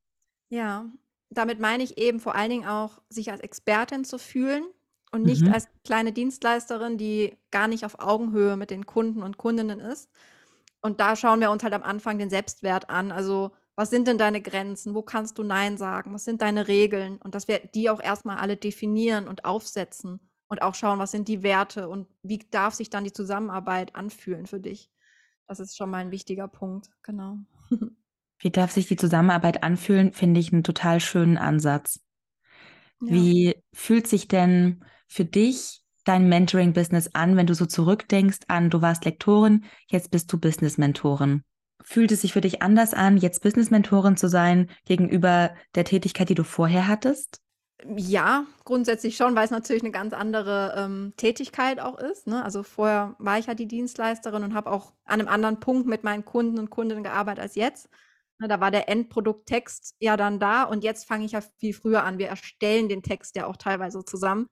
Ja, 0.49 0.87
damit 1.31 1.61
meine 1.61 1.83
ich 1.83 1.99
eben 1.99 2.21
vor 2.21 2.35
allen 2.35 2.51
Dingen 2.51 2.67
auch, 2.69 3.01
sich 3.09 3.31
als 3.31 3.41
Expertin 3.41 4.05
zu 4.05 4.19
fühlen 4.19 4.65
und 5.13 5.25
nicht 5.25 5.47
Mhm. 5.47 5.53
als 5.53 5.69
kleine 5.85 6.13
Dienstleisterin, 6.13 6.99
die 6.99 7.37
gar 7.51 7.69
nicht 7.69 7.85
auf 7.85 7.99
Augenhöhe 8.01 8.57
mit 8.57 8.71
den 8.71 8.87
Kunden 8.87 9.23
und 9.23 9.39
Kundinnen 9.39 9.81
ist. 9.81 10.11
Und 10.81 11.01
da 11.01 11.17
schauen 11.17 11.41
wir 11.41 11.51
uns 11.51 11.63
halt 11.63 11.75
am 11.75 11.83
Anfang 11.83 12.19
den 12.19 12.31
Selbstwert 12.31 12.89
an. 12.91 13.11
Also, 13.13 13.53
was 13.77 13.91
sind 13.91 14.07
denn 14.09 14.19
deine 14.19 14.43
Grenzen? 14.43 14.95
Wo 14.95 15.03
kannst 15.03 15.39
du 15.39 15.43
nein 15.45 15.77
sagen? 15.77 16.15
Was 16.15 16.25
sind 16.25 16.43
deine 16.43 16.69
Regeln? 16.69 17.19
Und 17.19 17.35
dass 17.35 17.49
wir 17.49 17.59
die 17.61 17.91
auch 17.91 18.01
erstmal 18.03 18.39
alle 18.39 18.57
definieren 18.57 19.29
und 19.29 19.45
aufsetzen 19.45 20.21
und 20.49 20.63
auch 20.63 20.75
schauen, 20.75 20.99
was 20.99 21.11
sind 21.13 21.29
die 21.29 21.43
Werte 21.43 21.89
und 21.89 22.09
wie 22.23 22.39
darf 22.51 22.75
sich 22.75 22.91
dann 22.91 23.05
die 23.05 23.13
Zusammenarbeit 23.13 23.95
anfühlen 23.97 24.47
für 24.47 24.61
dich? 24.61 24.91
Das 25.47 25.61
ist 25.61 25.77
schon 25.77 25.91
mal 25.91 25.99
ein 25.99 26.11
wichtiger 26.13 26.49
Punkt, 26.49 26.91
genau. 27.03 27.39
Wie 28.39 28.51
darf 28.51 28.71
sich 28.71 28.87
die 28.87 28.97
Zusammenarbeit 28.97 29.63
anfühlen, 29.63 30.13
finde 30.13 30.41
ich 30.41 30.53
einen 30.53 30.63
total 30.63 31.01
schönen 31.01 31.37
Ansatz. 31.39 32.01
Ja. 33.01 33.13
Wie 33.13 33.57
fühlt 33.73 34.07
sich 34.07 34.29
denn 34.29 34.85
für 35.07 35.25
dich 35.25 35.83
dein 36.05 36.29
Mentoring-Business 36.29 37.11
an, 37.13 37.37
wenn 37.37 37.47
du 37.47 37.55
so 37.55 37.67
zurückdenkst 37.67 38.41
an, 38.49 38.71
du 38.71 38.81
warst 38.81 39.05
Lektorin, 39.05 39.65
jetzt 39.89 40.11
bist 40.11 40.33
du 40.33 40.39
Business-Mentorin? 40.39 41.43
Fühlt 41.83 42.13
es 42.13 42.23
sich 42.23 42.33
für 42.33 42.41
dich 42.41 42.63
anders 42.63 42.95
an, 42.95 43.19
jetzt 43.19 43.43
Business-Mentorin 43.43 44.17
zu 44.17 44.29
sein 44.29 44.71
gegenüber 44.85 45.55
der 45.75 45.85
Tätigkeit, 45.85 46.29
die 46.29 46.35
du 46.35 46.45
vorher 46.45 46.89
hattest? 46.89 47.41
Ja, 47.97 48.45
grundsätzlich 48.65 49.17
schon, 49.17 49.37
weil 49.37 49.45
es 49.45 49.53
natürlich 49.53 49.83
eine 49.83 49.93
ganz 49.93 50.13
andere 50.13 50.75
ähm, 50.77 51.13
Tätigkeit 51.17 51.79
auch 51.79 51.97
ist. 51.97 52.27
Ne? 52.27 52.43
Also 52.45 52.65
vorher 52.65 53.15
war 53.19 53.39
ich 53.39 53.47
ja 53.47 53.55
die 53.55 53.69
Dienstleisterin 53.69 54.43
und 54.43 54.55
habe 54.55 54.73
auch 54.73 54.93
an 55.05 55.21
einem 55.21 55.29
anderen 55.29 55.61
Punkt 55.61 55.87
mit 55.87 56.03
meinen 56.03 56.25
Kunden 56.25 56.59
und 56.59 56.71
Kundinnen 56.71 57.05
gearbeitet 57.05 57.43
als 57.43 57.55
jetzt. 57.55 57.89
Ne, 58.41 58.49
da 58.49 58.61
war 58.61 58.71
der 58.71 58.89
Endprodukttext 58.89 59.97
ja 60.01 60.17
dann 60.17 60.39
da 60.39 60.63
und 60.65 60.85
jetzt 60.85 61.07
fange 61.07 61.25
ich 61.25 61.33
ja 61.33 61.41
viel 61.41 61.75
früher 61.75 62.05
an. 62.05 62.19
Wir 62.19 62.29
erstellen 62.29 62.89
den 62.89 63.03
Text 63.03 63.37
ja 63.37 63.47
auch 63.47 63.57
teilweise 63.57 64.05
zusammen. 64.05 64.49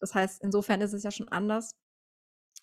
Das 0.00 0.14
heißt, 0.14 0.42
insofern 0.42 0.80
ist 0.80 0.94
es 0.94 1.02
ja 1.02 1.10
schon 1.10 1.28
anders. 1.28 1.72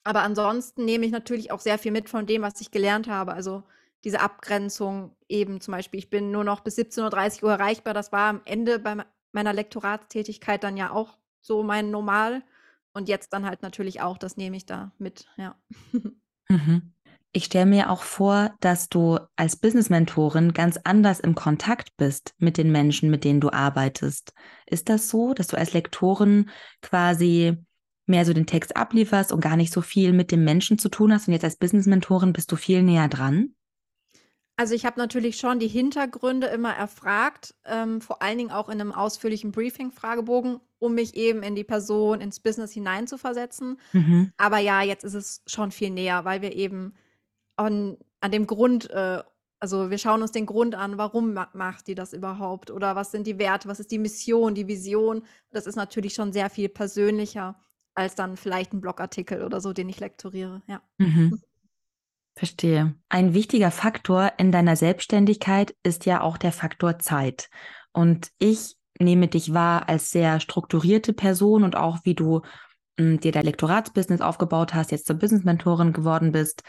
Aber 0.03 0.21
ansonsten 0.21 0.85
nehme 0.85 1.05
ich 1.05 1.11
natürlich 1.11 1.51
auch 1.51 1.59
sehr 1.59 1.79
viel 1.79 1.91
mit 1.91 2.09
von 2.09 2.25
dem, 2.27 2.43
was 2.43 2.61
ich 2.61 2.71
gelernt 2.71 3.07
habe. 3.07 3.33
Also 3.33 3.63
diese 4.03 4.21
Abgrenzung 4.21 5.15
eben 5.27 5.61
zum 5.61 5.71
Beispiel, 5.73 5.99
ich 5.99 6.09
bin 6.11 6.31
nur 6.31 6.43
noch 6.43 6.61
bis 6.61 6.77
17.30 6.77 7.43
Uhr 7.43 7.51
erreichbar. 7.51 7.93
Das 7.93 8.11
war 8.11 8.29
am 8.29 8.41
Ende 8.45 8.79
bei 8.79 8.97
meiner 9.33 9.53
Lektoratstätigkeit 9.53 10.63
dann 10.63 10.77
ja 10.77 10.91
auch 10.91 11.17
so 11.41 11.63
mein 11.63 11.91
Normal. 11.91 12.43
Und 12.93 13.09
jetzt 13.09 13.33
dann 13.33 13.45
halt 13.45 13.61
natürlich 13.61 14.01
auch, 14.01 14.17
das 14.17 14.37
nehme 14.37 14.57
ich 14.57 14.65
da 14.65 14.91
mit, 14.99 15.27
ja. 15.37 15.55
Mhm. 16.49 16.94
Ich 17.35 17.43
stelle 17.45 17.65
mir 17.65 17.89
auch 17.89 18.03
vor, 18.03 18.55
dass 18.61 18.87
du 18.87 19.19
als 19.35 19.57
Business-Mentorin 19.57 20.53
ganz 20.53 20.79
anders 20.85 21.19
im 21.19 21.35
Kontakt 21.35 21.89
bist 21.97 22.33
mit 22.37 22.57
den 22.57 22.71
Menschen, 22.71 23.11
mit 23.11 23.25
denen 23.25 23.41
du 23.41 23.51
arbeitest. 23.51 24.31
Ist 24.67 24.87
das 24.87 25.09
so, 25.09 25.33
dass 25.33 25.47
du 25.47 25.57
als 25.57 25.73
Lektorin 25.73 26.49
quasi 26.81 27.57
mehr 28.05 28.23
so 28.23 28.31
den 28.31 28.45
Text 28.45 28.77
ablieferst 28.77 29.33
und 29.33 29.41
gar 29.41 29.57
nicht 29.57 29.73
so 29.73 29.81
viel 29.81 30.13
mit 30.13 30.31
dem 30.31 30.45
Menschen 30.45 30.79
zu 30.79 30.87
tun 30.87 31.11
hast 31.11 31.27
und 31.27 31.33
jetzt 31.33 31.43
als 31.43 31.57
Business-Mentorin 31.57 32.31
bist 32.31 32.53
du 32.53 32.55
viel 32.55 32.83
näher 32.83 33.09
dran? 33.09 33.53
Also 34.55 34.73
ich 34.73 34.85
habe 34.85 34.97
natürlich 34.97 35.35
schon 35.35 35.59
die 35.59 35.67
Hintergründe 35.67 36.47
immer 36.47 36.71
erfragt, 36.71 37.53
ähm, 37.65 37.99
vor 37.99 38.21
allen 38.21 38.37
Dingen 38.37 38.51
auch 38.51 38.69
in 38.69 38.79
einem 38.79 38.93
ausführlichen 38.93 39.51
Briefing-Fragebogen, 39.51 40.61
um 40.79 40.95
mich 40.95 41.15
eben 41.15 41.43
in 41.43 41.55
die 41.55 41.65
Person, 41.65 42.21
ins 42.21 42.39
Business 42.39 42.71
hineinzuversetzen. 42.71 43.77
Mhm. 43.91 44.31
Aber 44.37 44.59
ja, 44.59 44.81
jetzt 44.83 45.03
ist 45.03 45.15
es 45.15 45.43
schon 45.47 45.71
viel 45.71 45.89
näher, 45.89 46.23
weil 46.23 46.41
wir 46.41 46.55
eben 46.55 46.93
an, 47.55 47.97
an 48.19 48.31
dem 48.31 48.47
Grund, 48.47 48.89
äh, 48.89 49.21
also 49.59 49.89
wir 49.89 49.97
schauen 49.97 50.21
uns 50.21 50.31
den 50.31 50.45
Grund 50.45 50.75
an, 50.75 50.97
warum 50.97 51.33
ma 51.33 51.49
macht 51.53 51.87
die 51.87 51.95
das 51.95 52.13
überhaupt? 52.13 52.71
Oder 52.71 52.95
was 52.95 53.11
sind 53.11 53.27
die 53.27 53.39
Werte, 53.39 53.67
was 53.67 53.79
ist 53.79 53.91
die 53.91 53.99
Mission, 53.99 54.55
die 54.55 54.67
Vision? 54.67 55.23
Das 55.51 55.65
ist 55.65 55.75
natürlich 55.75 56.13
schon 56.13 56.33
sehr 56.33 56.49
viel 56.49 56.69
persönlicher 56.69 57.59
als 57.95 58.15
dann 58.15 58.35
vielleicht 58.35 58.73
ein 58.73 58.81
Blogartikel 58.81 59.41
oder 59.41 59.61
so, 59.61 59.71
den 59.71 59.89
ich 59.89 59.99
lektoriere, 59.99 60.61
ja. 60.67 60.81
Mhm. 60.97 61.39
Verstehe. 62.37 62.93
Ein 63.07 63.33
wichtiger 63.33 63.71
Faktor 63.71 64.33
in 64.37 64.51
deiner 64.51 64.75
Selbstständigkeit 64.75 65.73
ist 65.83 66.05
ja 66.05 66.19
auch 66.19 66.37
der 66.37 66.51
Faktor 66.51 66.99
Zeit. 66.99 67.49
Und 67.93 68.31
ich 68.39 68.75
nehme 68.99 69.29
dich 69.29 69.53
wahr 69.53 69.87
als 69.87 70.11
sehr 70.11 70.41
strukturierte 70.41 71.13
Person 71.13 71.63
und 71.63 71.77
auch 71.77 71.99
wie 72.03 72.13
du 72.13 72.41
hm, 72.99 73.21
dir 73.21 73.31
dein 73.31 73.45
Lektoratsbusiness 73.45 74.19
aufgebaut 74.19 74.73
hast, 74.73 74.91
jetzt 74.91 75.07
zur 75.07 75.15
Business-Mentorin 75.15 75.93
geworden 75.93 76.33
bist 76.33 76.63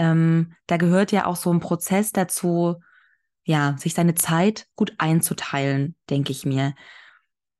ähm, 0.00 0.54
da 0.66 0.78
gehört 0.78 1.12
ja 1.12 1.26
auch 1.26 1.36
so 1.36 1.52
ein 1.52 1.60
Prozess 1.60 2.10
dazu, 2.10 2.80
ja, 3.44 3.76
sich 3.78 3.92
seine 3.92 4.14
Zeit 4.14 4.66
gut 4.74 4.94
einzuteilen, 4.96 5.94
denke 6.08 6.32
ich 6.32 6.46
mir. 6.46 6.74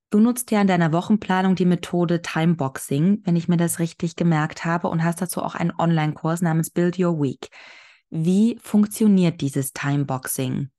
Du 0.09 0.21
nutzt 0.21 0.51
ja 0.51 0.63
in 0.63 0.67
deiner 0.67 0.91
Wochenplanung 0.91 1.55
die 1.55 1.67
Methode 1.67 2.23
Timeboxing, 2.23 3.21
wenn 3.25 3.37
ich 3.37 3.47
mir 3.47 3.59
das 3.59 3.79
richtig 3.79 4.17
gemerkt 4.17 4.65
habe, 4.65 4.89
und 4.89 5.05
hast 5.05 5.21
dazu 5.21 5.43
auch 5.43 5.55
einen 5.55 5.73
Online-Kurs 5.77 6.41
namens 6.41 6.71
Build 6.71 6.99
Your 6.99 7.21
Week. 7.21 7.51
Wie 8.09 8.59
funktioniert 8.63 9.43
dieses 9.43 9.75
Timeboxing? 9.75 10.71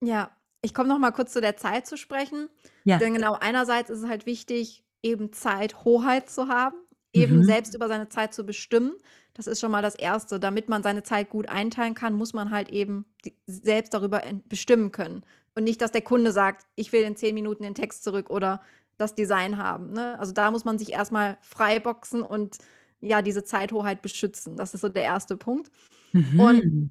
Ja, 0.00 0.30
ich 0.62 0.72
komme 0.72 0.88
noch 0.88 0.98
mal 0.98 1.12
kurz 1.12 1.34
zu 1.34 1.42
der 1.42 1.58
Zeit 1.58 1.86
zu 1.86 1.98
sprechen. 1.98 2.48
Ja. 2.84 2.96
Denn 2.96 3.12
genau 3.12 3.34
einerseits 3.34 3.90
ist 3.90 4.00
es 4.00 4.08
halt 4.08 4.24
wichtig, 4.24 4.82
eben 5.02 5.30
Zeit 5.34 5.84
Hoheit 5.84 6.30
zu 6.30 6.48
haben, 6.48 6.76
eben 7.12 7.38
mhm. 7.38 7.44
selbst 7.44 7.74
über 7.74 7.88
seine 7.88 8.08
Zeit 8.08 8.34
zu 8.34 8.44
bestimmen. 8.44 8.92
Das 9.34 9.46
ist 9.46 9.60
schon 9.60 9.70
mal 9.70 9.82
das 9.82 9.94
Erste. 9.94 10.40
Damit 10.40 10.68
man 10.68 10.82
seine 10.82 11.02
Zeit 11.02 11.30
gut 11.30 11.48
einteilen 11.48 11.94
kann, 11.94 12.14
muss 12.14 12.32
man 12.32 12.50
halt 12.50 12.68
eben 12.70 13.04
selbst 13.46 13.94
darüber 13.94 14.22
bestimmen 14.48 14.92
können. 14.92 15.24
Und 15.54 15.64
nicht, 15.64 15.80
dass 15.80 15.92
der 15.92 16.02
Kunde 16.02 16.32
sagt, 16.32 16.66
ich 16.76 16.92
will 16.92 17.02
in 17.02 17.16
zehn 17.16 17.34
Minuten 17.34 17.62
den 17.62 17.74
Text 17.74 18.04
zurück 18.04 18.30
oder 18.30 18.60
das 18.96 19.14
Design 19.14 19.56
haben. 19.56 19.92
Ne? 19.92 20.18
Also 20.18 20.32
da 20.32 20.50
muss 20.50 20.64
man 20.64 20.78
sich 20.78 20.92
erstmal 20.92 21.38
freiboxen 21.40 22.22
und 22.22 22.58
ja, 23.00 23.22
diese 23.22 23.44
Zeithoheit 23.44 24.02
beschützen. 24.02 24.56
Das 24.56 24.74
ist 24.74 24.82
so 24.82 24.88
der 24.88 25.04
erste 25.04 25.36
Punkt. 25.36 25.70
Mhm. 26.12 26.40
Und 26.40 26.90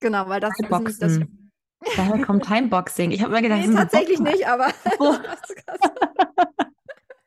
genau, 0.00 0.28
weil 0.28 0.40
das 0.40 0.52
ist 0.58 0.70
nicht 0.70 1.02
das. 1.02 1.20
Daher 1.96 2.24
kommt 2.24 2.44
Timeboxing. 2.44 3.10
Ich 3.10 3.22
habe 3.22 3.32
mir 3.32 3.42
gedacht, 3.42 3.66
nee, 3.66 3.74
tatsächlich 3.74 4.20
nicht, 4.20 4.46
aber 4.46 4.72
oh. 4.98 5.16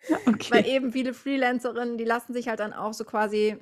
okay. 0.26 0.48
weil 0.52 0.68
eben 0.68 0.92
viele 0.92 1.14
Freelancerinnen, 1.14 1.98
die 1.98 2.04
lassen 2.04 2.34
sich 2.34 2.48
halt 2.48 2.60
dann 2.60 2.74
auch 2.74 2.94
so 2.94 3.04
quasi 3.04 3.58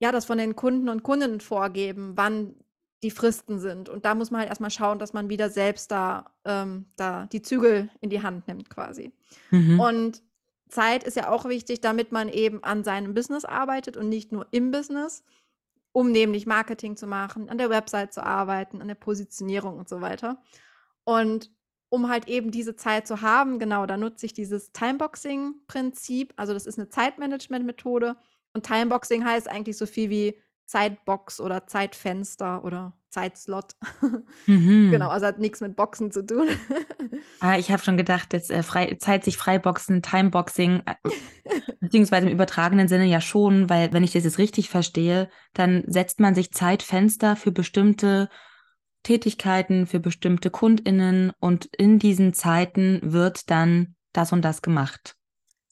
ja 0.00 0.12
das 0.12 0.24
von 0.24 0.38
den 0.38 0.56
Kunden 0.56 0.88
und 0.88 1.02
Kundinnen 1.02 1.40
vorgeben, 1.40 2.12
wann 2.16 2.54
die 3.02 3.10
Fristen 3.10 3.58
sind. 3.58 3.88
Und 3.88 4.04
da 4.04 4.14
muss 4.14 4.30
man 4.30 4.40
halt 4.40 4.50
erstmal 4.50 4.70
schauen, 4.70 4.98
dass 4.98 5.12
man 5.12 5.28
wieder 5.28 5.50
selbst 5.50 5.90
da, 5.90 6.32
ähm, 6.44 6.86
da 6.96 7.26
die 7.26 7.42
Zügel 7.42 7.90
in 8.00 8.10
die 8.10 8.22
Hand 8.22 8.48
nimmt 8.48 8.70
quasi. 8.70 9.12
Mhm. 9.50 9.78
Und 9.78 10.22
Zeit 10.68 11.04
ist 11.04 11.16
ja 11.16 11.30
auch 11.30 11.44
wichtig, 11.44 11.80
damit 11.80 12.12
man 12.12 12.28
eben 12.28 12.62
an 12.64 12.84
seinem 12.84 13.14
Business 13.14 13.44
arbeitet 13.44 13.96
und 13.96 14.08
nicht 14.08 14.32
nur 14.32 14.46
im 14.50 14.70
Business, 14.70 15.24
um 15.92 16.10
nämlich 16.10 16.46
Marketing 16.46 16.96
zu 16.96 17.06
machen, 17.06 17.48
an 17.48 17.58
der 17.58 17.70
Website 17.70 18.12
zu 18.12 18.22
arbeiten, 18.22 18.82
an 18.82 18.88
der 18.88 18.94
Positionierung 18.94 19.78
und 19.78 19.88
so 19.88 20.00
weiter. 20.00 20.42
Und 21.04 21.50
um 21.90 22.08
halt 22.08 22.28
eben 22.28 22.50
diese 22.50 22.76
Zeit 22.76 23.06
zu 23.06 23.22
haben, 23.22 23.58
genau, 23.58 23.86
da 23.86 23.96
nutze 23.96 24.26
ich 24.26 24.34
dieses 24.34 24.72
Timeboxing-Prinzip. 24.72 26.34
Also 26.36 26.52
das 26.52 26.66
ist 26.66 26.78
eine 26.78 26.88
Zeitmanagement-Methode. 26.88 28.16
Und 28.52 28.66
Timeboxing 28.66 29.24
heißt 29.24 29.48
eigentlich 29.48 29.76
so 29.76 29.86
viel 29.86 30.10
wie 30.10 30.38
Zeitbox 30.66 31.40
oder 31.40 31.66
Zeitfenster 31.66 32.62
oder 32.64 32.92
Zeitslot. 33.10 33.72
Mhm. 34.46 34.90
Genau, 34.90 35.08
also 35.08 35.26
hat 35.26 35.38
nichts 35.38 35.60
mit 35.60 35.76
Boxen 35.76 36.10
zu 36.10 36.24
tun. 36.24 36.48
ah, 37.40 37.58
ich 37.58 37.70
habe 37.70 37.82
schon 37.82 37.98
gedacht, 37.98 38.32
jetzt 38.32 38.50
äh, 38.50 38.62
frei, 38.62 38.96
Zeit 38.98 39.24
sich 39.24 39.36
freiboxen, 39.36 40.00
Timeboxing, 40.00 40.82
äh, 40.86 40.94
beziehungsweise 41.80 42.26
im 42.26 42.32
übertragenen 42.32 42.88
Sinne 42.88 43.04
ja 43.04 43.20
schon, 43.20 43.68
weil 43.68 43.92
wenn 43.92 44.04
ich 44.04 44.12
das 44.12 44.24
jetzt 44.24 44.38
richtig 44.38 44.70
verstehe, 44.70 45.28
dann 45.52 45.84
setzt 45.86 46.18
man 46.20 46.34
sich 46.34 46.52
Zeitfenster 46.52 47.36
für 47.36 47.52
bestimmte 47.52 48.30
Tätigkeiten, 49.02 49.86
für 49.86 50.00
bestimmte 50.00 50.50
KundInnen 50.50 51.32
und 51.40 51.66
in 51.66 51.98
diesen 51.98 52.34
Zeiten 52.34 53.00
wird 53.02 53.50
dann 53.50 53.94
das 54.12 54.32
und 54.32 54.42
das 54.42 54.62
gemacht. 54.62 55.16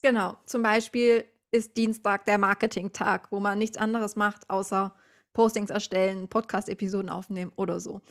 Genau, 0.01 0.37
zum 0.45 0.63
Beispiel 0.63 1.25
ist 1.51 1.77
Dienstag 1.77 2.25
der 2.25 2.37
Marketing-Tag, 2.37 3.31
wo 3.31 3.39
man 3.39 3.57
nichts 3.57 3.77
anderes 3.77 4.15
macht, 4.15 4.49
außer 4.49 4.93
Postings 5.33 5.69
erstellen, 5.69 6.27
Podcast-Episoden 6.27 7.09
aufnehmen 7.09 7.51
oder 7.55 7.79
so. 7.79 8.01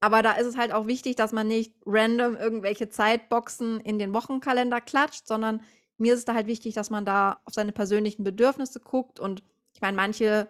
Aber 0.00 0.22
da 0.22 0.32
ist 0.32 0.46
es 0.46 0.56
halt 0.56 0.72
auch 0.72 0.86
wichtig, 0.86 1.16
dass 1.16 1.32
man 1.32 1.46
nicht 1.46 1.74
random 1.84 2.36
irgendwelche 2.36 2.88
Zeitboxen 2.88 3.80
in 3.80 3.98
den 3.98 4.14
Wochenkalender 4.14 4.80
klatscht, 4.80 5.26
sondern 5.26 5.60
mir 5.98 6.14
ist 6.14 6.20
es 6.20 6.24
da 6.24 6.34
halt 6.34 6.46
wichtig, 6.46 6.74
dass 6.74 6.88
man 6.88 7.04
da 7.04 7.40
auf 7.44 7.52
seine 7.52 7.72
persönlichen 7.72 8.24
Bedürfnisse 8.24 8.80
guckt. 8.80 9.20
Und 9.20 9.42
ich 9.74 9.82
meine, 9.82 9.96
manche 9.96 10.48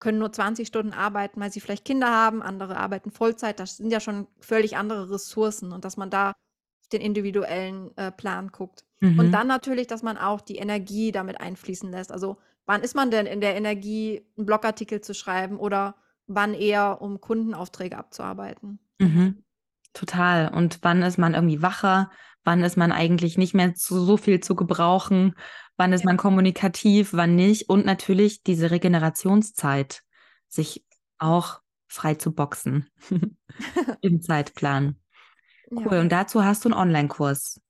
können 0.00 0.18
nur 0.18 0.32
20 0.32 0.66
Stunden 0.68 0.92
arbeiten, 0.92 1.40
weil 1.40 1.50
sie 1.52 1.60
vielleicht 1.60 1.84
Kinder 1.84 2.08
haben, 2.08 2.42
andere 2.42 2.76
arbeiten 2.76 3.10
Vollzeit. 3.10 3.58
Das 3.58 3.76
sind 3.76 3.90
ja 3.90 4.00
schon 4.00 4.28
völlig 4.38 4.76
andere 4.76 5.10
Ressourcen 5.10 5.72
und 5.72 5.84
dass 5.84 5.96
man 5.96 6.10
da 6.10 6.34
den 6.92 7.00
individuellen 7.00 7.96
äh, 7.96 8.10
Plan 8.10 8.48
guckt. 8.48 8.84
Mhm. 9.00 9.18
Und 9.18 9.32
dann 9.32 9.46
natürlich, 9.46 9.86
dass 9.86 10.02
man 10.02 10.16
auch 10.16 10.40
die 10.40 10.56
Energie 10.56 11.12
damit 11.12 11.40
einfließen 11.40 11.90
lässt. 11.90 12.12
Also 12.12 12.38
wann 12.66 12.82
ist 12.82 12.94
man 12.94 13.10
denn 13.10 13.26
in 13.26 13.40
der 13.40 13.56
Energie, 13.56 14.24
einen 14.36 14.46
Blogartikel 14.46 15.00
zu 15.00 15.14
schreiben 15.14 15.58
oder 15.58 15.96
wann 16.26 16.54
eher, 16.54 17.00
um 17.02 17.20
Kundenaufträge 17.20 17.98
abzuarbeiten? 17.98 18.78
Mhm. 18.98 19.42
Total. 19.92 20.52
Und 20.52 20.78
wann 20.82 21.02
ist 21.02 21.18
man 21.18 21.34
irgendwie 21.34 21.62
wacher? 21.62 22.10
Wann 22.44 22.62
ist 22.62 22.76
man 22.76 22.92
eigentlich 22.92 23.36
nicht 23.36 23.54
mehr 23.54 23.74
zu, 23.74 24.00
so 24.00 24.16
viel 24.16 24.40
zu 24.40 24.54
gebrauchen? 24.54 25.34
Wann 25.76 25.92
ist 25.92 26.04
ja. 26.04 26.06
man 26.06 26.16
kommunikativ? 26.16 27.12
Wann 27.12 27.36
nicht? 27.36 27.68
Und 27.68 27.84
natürlich 27.84 28.42
diese 28.42 28.70
Regenerationszeit, 28.70 30.02
sich 30.48 30.84
auch 31.18 31.60
frei 31.88 32.14
zu 32.14 32.32
boxen 32.32 32.88
im 34.00 34.20
Zeitplan. 34.22 34.96
Cool. 35.70 35.88
Ja. 35.90 36.00
Und 36.00 36.10
dazu 36.10 36.44
hast 36.44 36.64
du 36.64 36.70
einen 36.70 36.78
Online-Kurs. 36.78 37.60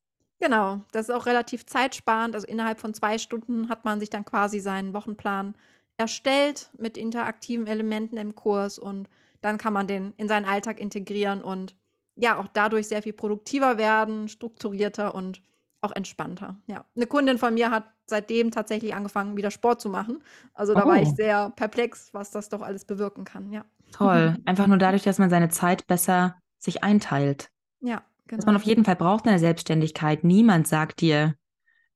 Genau, 0.40 0.82
das 0.92 1.08
ist 1.08 1.14
auch 1.14 1.26
relativ 1.26 1.66
zeitsparend. 1.66 2.34
Also 2.34 2.46
innerhalb 2.46 2.78
von 2.78 2.94
zwei 2.94 3.18
Stunden 3.18 3.68
hat 3.68 3.84
man 3.84 3.98
sich 3.98 4.10
dann 4.10 4.24
quasi 4.24 4.60
seinen 4.60 4.92
Wochenplan 4.94 5.56
erstellt 5.96 6.70
mit 6.78 6.96
interaktiven 6.96 7.66
Elementen 7.66 8.16
im 8.16 8.36
Kurs 8.36 8.78
und 8.78 9.08
dann 9.40 9.58
kann 9.58 9.72
man 9.72 9.88
den 9.88 10.14
in 10.16 10.28
seinen 10.28 10.44
Alltag 10.44 10.78
integrieren 10.78 11.42
und 11.42 11.74
ja, 12.18 12.38
auch 12.38 12.48
dadurch 12.52 12.88
sehr 12.88 13.02
viel 13.02 13.12
produktiver 13.12 13.78
werden, 13.78 14.28
strukturierter 14.28 15.14
und 15.14 15.42
auch 15.80 15.92
entspannter. 15.92 16.56
Ja, 16.66 16.84
eine 16.96 17.06
Kundin 17.06 17.38
von 17.38 17.54
mir 17.54 17.70
hat 17.70 17.84
seitdem 18.06 18.50
tatsächlich 18.50 18.94
angefangen, 18.94 19.36
wieder 19.36 19.50
Sport 19.50 19.80
zu 19.80 19.88
machen. 19.88 20.22
Also 20.52 20.74
da 20.74 20.84
oh. 20.84 20.88
war 20.88 21.00
ich 21.00 21.08
oh. 21.08 21.14
sehr 21.14 21.50
perplex, 21.50 22.12
was 22.12 22.30
das 22.30 22.48
doch 22.48 22.62
alles 22.62 22.84
bewirken 22.84 23.24
kann. 23.24 23.52
Ja. 23.52 23.64
Toll. 23.92 24.36
Einfach 24.44 24.66
nur 24.66 24.78
dadurch, 24.78 25.04
dass 25.04 25.18
man 25.18 25.30
seine 25.30 25.50
Zeit 25.50 25.86
besser 25.86 26.36
sich 26.58 26.82
einteilt. 26.82 27.50
Ja, 27.80 28.02
Genau. 28.28 28.38
Was 28.38 28.46
man 28.46 28.56
auf 28.56 28.62
jeden 28.62 28.84
Fall 28.84 28.96
braucht 28.96 29.24
in 29.24 29.30
der 29.30 29.38
Selbstständigkeit. 29.38 30.22
Niemand 30.22 30.68
sagt 30.68 31.00
dir, 31.00 31.34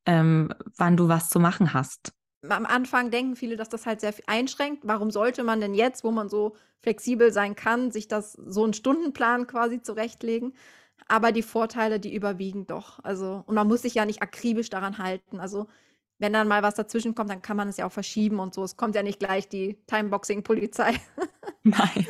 ähm, 0.05 0.51
wann 0.77 0.97
du 0.97 1.07
was 1.07 1.29
zu 1.29 1.39
machen 1.39 1.73
hast. 1.73 2.11
Am 2.49 2.65
Anfang 2.65 3.11
denken 3.11 3.35
viele, 3.35 3.55
dass 3.55 3.69
das 3.69 3.85
halt 3.85 4.01
sehr 4.01 4.13
einschränkt. 4.27 4.83
Warum 4.85 5.11
sollte 5.11 5.43
man 5.43 5.61
denn 5.61 5.73
jetzt, 5.73 6.03
wo 6.03 6.11
man 6.11 6.29
so 6.29 6.55
flexibel 6.81 7.31
sein 7.31 7.55
kann, 7.55 7.91
sich 7.91 8.07
das 8.07 8.33
so 8.33 8.63
einen 8.63 8.73
Stundenplan 8.73 9.47
quasi 9.47 9.81
zurechtlegen? 9.81 10.53
Aber 11.07 11.31
die 11.31 11.41
Vorteile, 11.41 11.99
die 11.99 12.13
überwiegen 12.13 12.65
doch. 12.67 12.99
Also, 13.03 13.43
und 13.45 13.55
man 13.55 13.67
muss 13.67 13.81
sich 13.81 13.95
ja 13.95 14.05
nicht 14.05 14.21
akribisch 14.21 14.69
daran 14.69 14.97
halten. 14.97 15.39
Also, 15.39 15.67
wenn 16.19 16.33
dann 16.33 16.47
mal 16.47 16.63
was 16.63 16.75
dazwischen 16.75 17.15
kommt, 17.15 17.29
dann 17.29 17.41
kann 17.41 17.57
man 17.57 17.67
es 17.67 17.77
ja 17.77 17.85
auch 17.85 17.91
verschieben 17.91 18.39
und 18.39 18.53
so. 18.53 18.63
Es 18.63 18.77
kommt 18.77 18.95
ja 18.95 19.03
nicht 19.03 19.19
gleich 19.19 19.49
die 19.49 19.77
Timeboxing-Polizei. 19.87 20.93
Nein, 21.63 22.05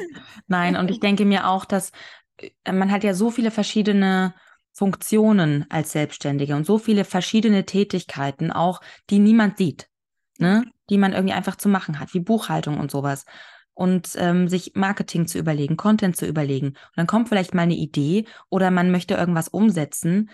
nein. 0.48 0.76
Und 0.76 0.90
ich 0.90 1.00
denke 1.00 1.26
mir 1.26 1.48
auch, 1.48 1.66
dass 1.66 1.92
äh, 2.38 2.72
man 2.72 2.92
hat 2.92 3.04
ja 3.04 3.14
so 3.14 3.30
viele 3.30 3.52
verschiedene 3.52 4.34
Funktionen 4.72 5.68
als 5.70 5.92
Selbstständige 5.92 6.56
und 6.56 6.66
so 6.66 6.80
viele 6.80 7.06
verschiedene 7.06 7.64
Tätigkeiten 7.66 8.52
auch, 8.52 8.82
die 9.12 9.20
niemand 9.20 9.58
sieht, 9.58 9.90
ne? 10.44 10.66
die 10.90 10.98
man 10.98 11.14
irgendwie 11.14 11.34
einfach 11.34 11.56
zu 11.56 11.70
machen 11.70 12.00
hat, 12.00 12.14
wie 12.14 12.20
Buchhaltung 12.20 12.80
und 12.80 12.92
sowas. 12.92 13.26
Und 13.74 14.12
ähm, 14.18 14.48
sich 14.48 14.74
Marketing 14.76 15.26
zu 15.26 15.40
überlegen, 15.40 15.78
Content 15.78 16.16
zu 16.16 16.28
überlegen. 16.28 16.68
Und 16.68 16.96
dann 16.96 17.08
kommt 17.08 17.30
vielleicht 17.30 17.56
mal 17.56 17.64
eine 17.64 17.74
Idee 17.76 18.26
oder 18.50 18.70
man 18.70 18.92
möchte 18.92 19.16
irgendwas 19.16 19.48
umsetzen 19.48 20.30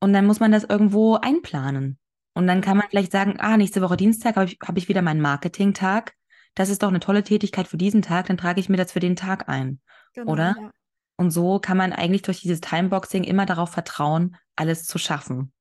und 0.00 0.12
dann 0.12 0.26
muss 0.26 0.40
man 0.40 0.50
das 0.50 0.64
irgendwo 0.64 1.14
einplanen. 1.14 1.98
Und 2.34 2.46
dann 2.46 2.60
kann 2.60 2.76
man 2.76 2.88
vielleicht 2.90 3.12
sagen, 3.12 3.36
ah, 3.38 3.56
nächste 3.56 3.82
Woche 3.82 3.96
Dienstag 3.96 4.36
habe 4.36 4.46
ich, 4.46 4.58
hab 4.60 4.76
ich 4.76 4.88
wieder 4.88 5.00
meinen 5.00 5.20
Marketing-Tag. 5.20 6.14
Das 6.54 6.68
ist 6.68 6.82
doch 6.82 6.88
eine 6.88 7.00
tolle 7.00 7.22
Tätigkeit 7.22 7.68
für 7.68 7.76
diesen 7.76 8.02
Tag, 8.02 8.26
dann 8.26 8.36
trage 8.36 8.60
ich 8.60 8.68
mir 8.68 8.76
das 8.76 8.92
für 8.92 9.00
den 9.00 9.14
Tag 9.14 9.48
ein. 9.48 9.80
Genau, 10.14 10.32
oder? 10.32 10.56
Ja. 10.60 10.70
Und 11.16 11.30
so 11.30 11.58
kann 11.60 11.76
man 11.76 11.92
eigentlich 11.92 12.22
durch 12.22 12.40
dieses 12.40 12.60
Timeboxing 12.60 13.24
immer 13.24 13.46
darauf 13.46 13.70
vertrauen, 13.70 14.36
alles 14.54 14.84
zu 14.84 14.98
schaffen. 14.98 15.52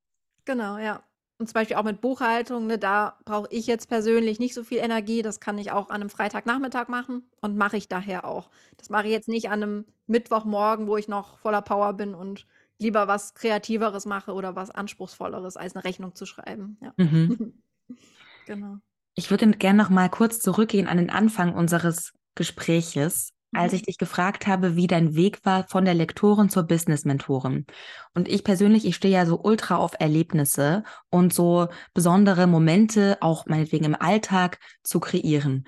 Genau, 0.46 0.78
ja. 0.78 1.04
Und 1.38 1.48
zum 1.48 1.54
Beispiel 1.54 1.76
auch 1.76 1.84
mit 1.84 2.00
Buchhaltung, 2.00 2.66
ne, 2.66 2.78
da 2.78 3.18
brauche 3.26 3.48
ich 3.52 3.68
jetzt 3.68 3.90
persönlich 3.90 4.40
nicht 4.40 4.54
so 4.54 4.64
viel 4.64 4.78
Energie. 4.78 5.22
Das 5.22 5.42
kann 5.42 5.58
ich 5.58 5.72
auch 5.72 5.90
an 5.90 6.02
einem 6.02 6.10
Freitagnachmittag 6.10 6.88
machen 6.88 7.24
und 7.42 7.58
mache 7.58 7.76
ich 7.76 7.90
daher 7.90 8.26
auch. 8.26 8.50
Das 8.78 8.90
mache 8.90 9.08
ich 9.08 9.12
jetzt 9.12 9.28
nicht 9.28 9.50
an 9.50 9.62
einem 9.62 9.86
Mittwochmorgen, 10.08 10.88
wo 10.88 10.96
ich 10.96 11.10
noch 11.10 11.38
voller 11.40 11.62
Power 11.62 11.92
bin 11.94 12.16
und 12.16 12.48
lieber 12.80 13.10
was 13.10 13.34
Kreativeres 13.34 14.06
mache 14.06 14.34
oder 14.34 14.56
was 14.56 14.72
Anspruchsvolleres, 14.72 15.58
als 15.58 15.76
eine 15.76 15.84
Rechnung 15.84 16.16
zu 16.16 16.26
schreiben. 16.26 16.78
Ja. 16.82 16.94
Mhm. 16.96 17.54
genau. 18.46 18.78
Ich 19.16 19.30
würde 19.30 19.50
gerne 19.52 19.82
noch 19.82 19.90
mal 19.90 20.10
kurz 20.10 20.40
zurückgehen 20.40 20.88
an 20.88 20.98
den 20.98 21.10
Anfang 21.10 21.54
unseres 21.54 22.14
Gespräches 22.36 23.35
als 23.56 23.74
ich 23.74 23.82
mhm. 23.82 23.86
dich 23.86 23.98
gefragt 23.98 24.48
habe, 24.48 24.76
wie 24.76 24.88
dein 24.88 25.16
Weg 25.16 25.46
war 25.46 25.68
von 25.68 25.86
der 25.86 25.94
Lektorin 25.94 26.50
zur 26.50 26.64
Business-Mentorin. 26.64 27.66
Und 28.14 28.28
ich 28.28 28.44
persönlich, 28.44 28.86
ich 28.86 28.96
stehe 28.96 29.14
ja 29.14 29.26
so 29.26 29.40
ultra 29.42 29.78
auf 29.78 29.94
Erlebnisse 30.00 30.84
und 31.10 31.34
so 31.34 31.68
besondere 31.94 32.48
Momente, 32.48 33.18
auch 33.22 33.46
meinetwegen 33.46 33.86
im 33.86 33.96
Alltag, 33.96 34.60
zu 34.84 35.00
kreieren. 35.00 35.68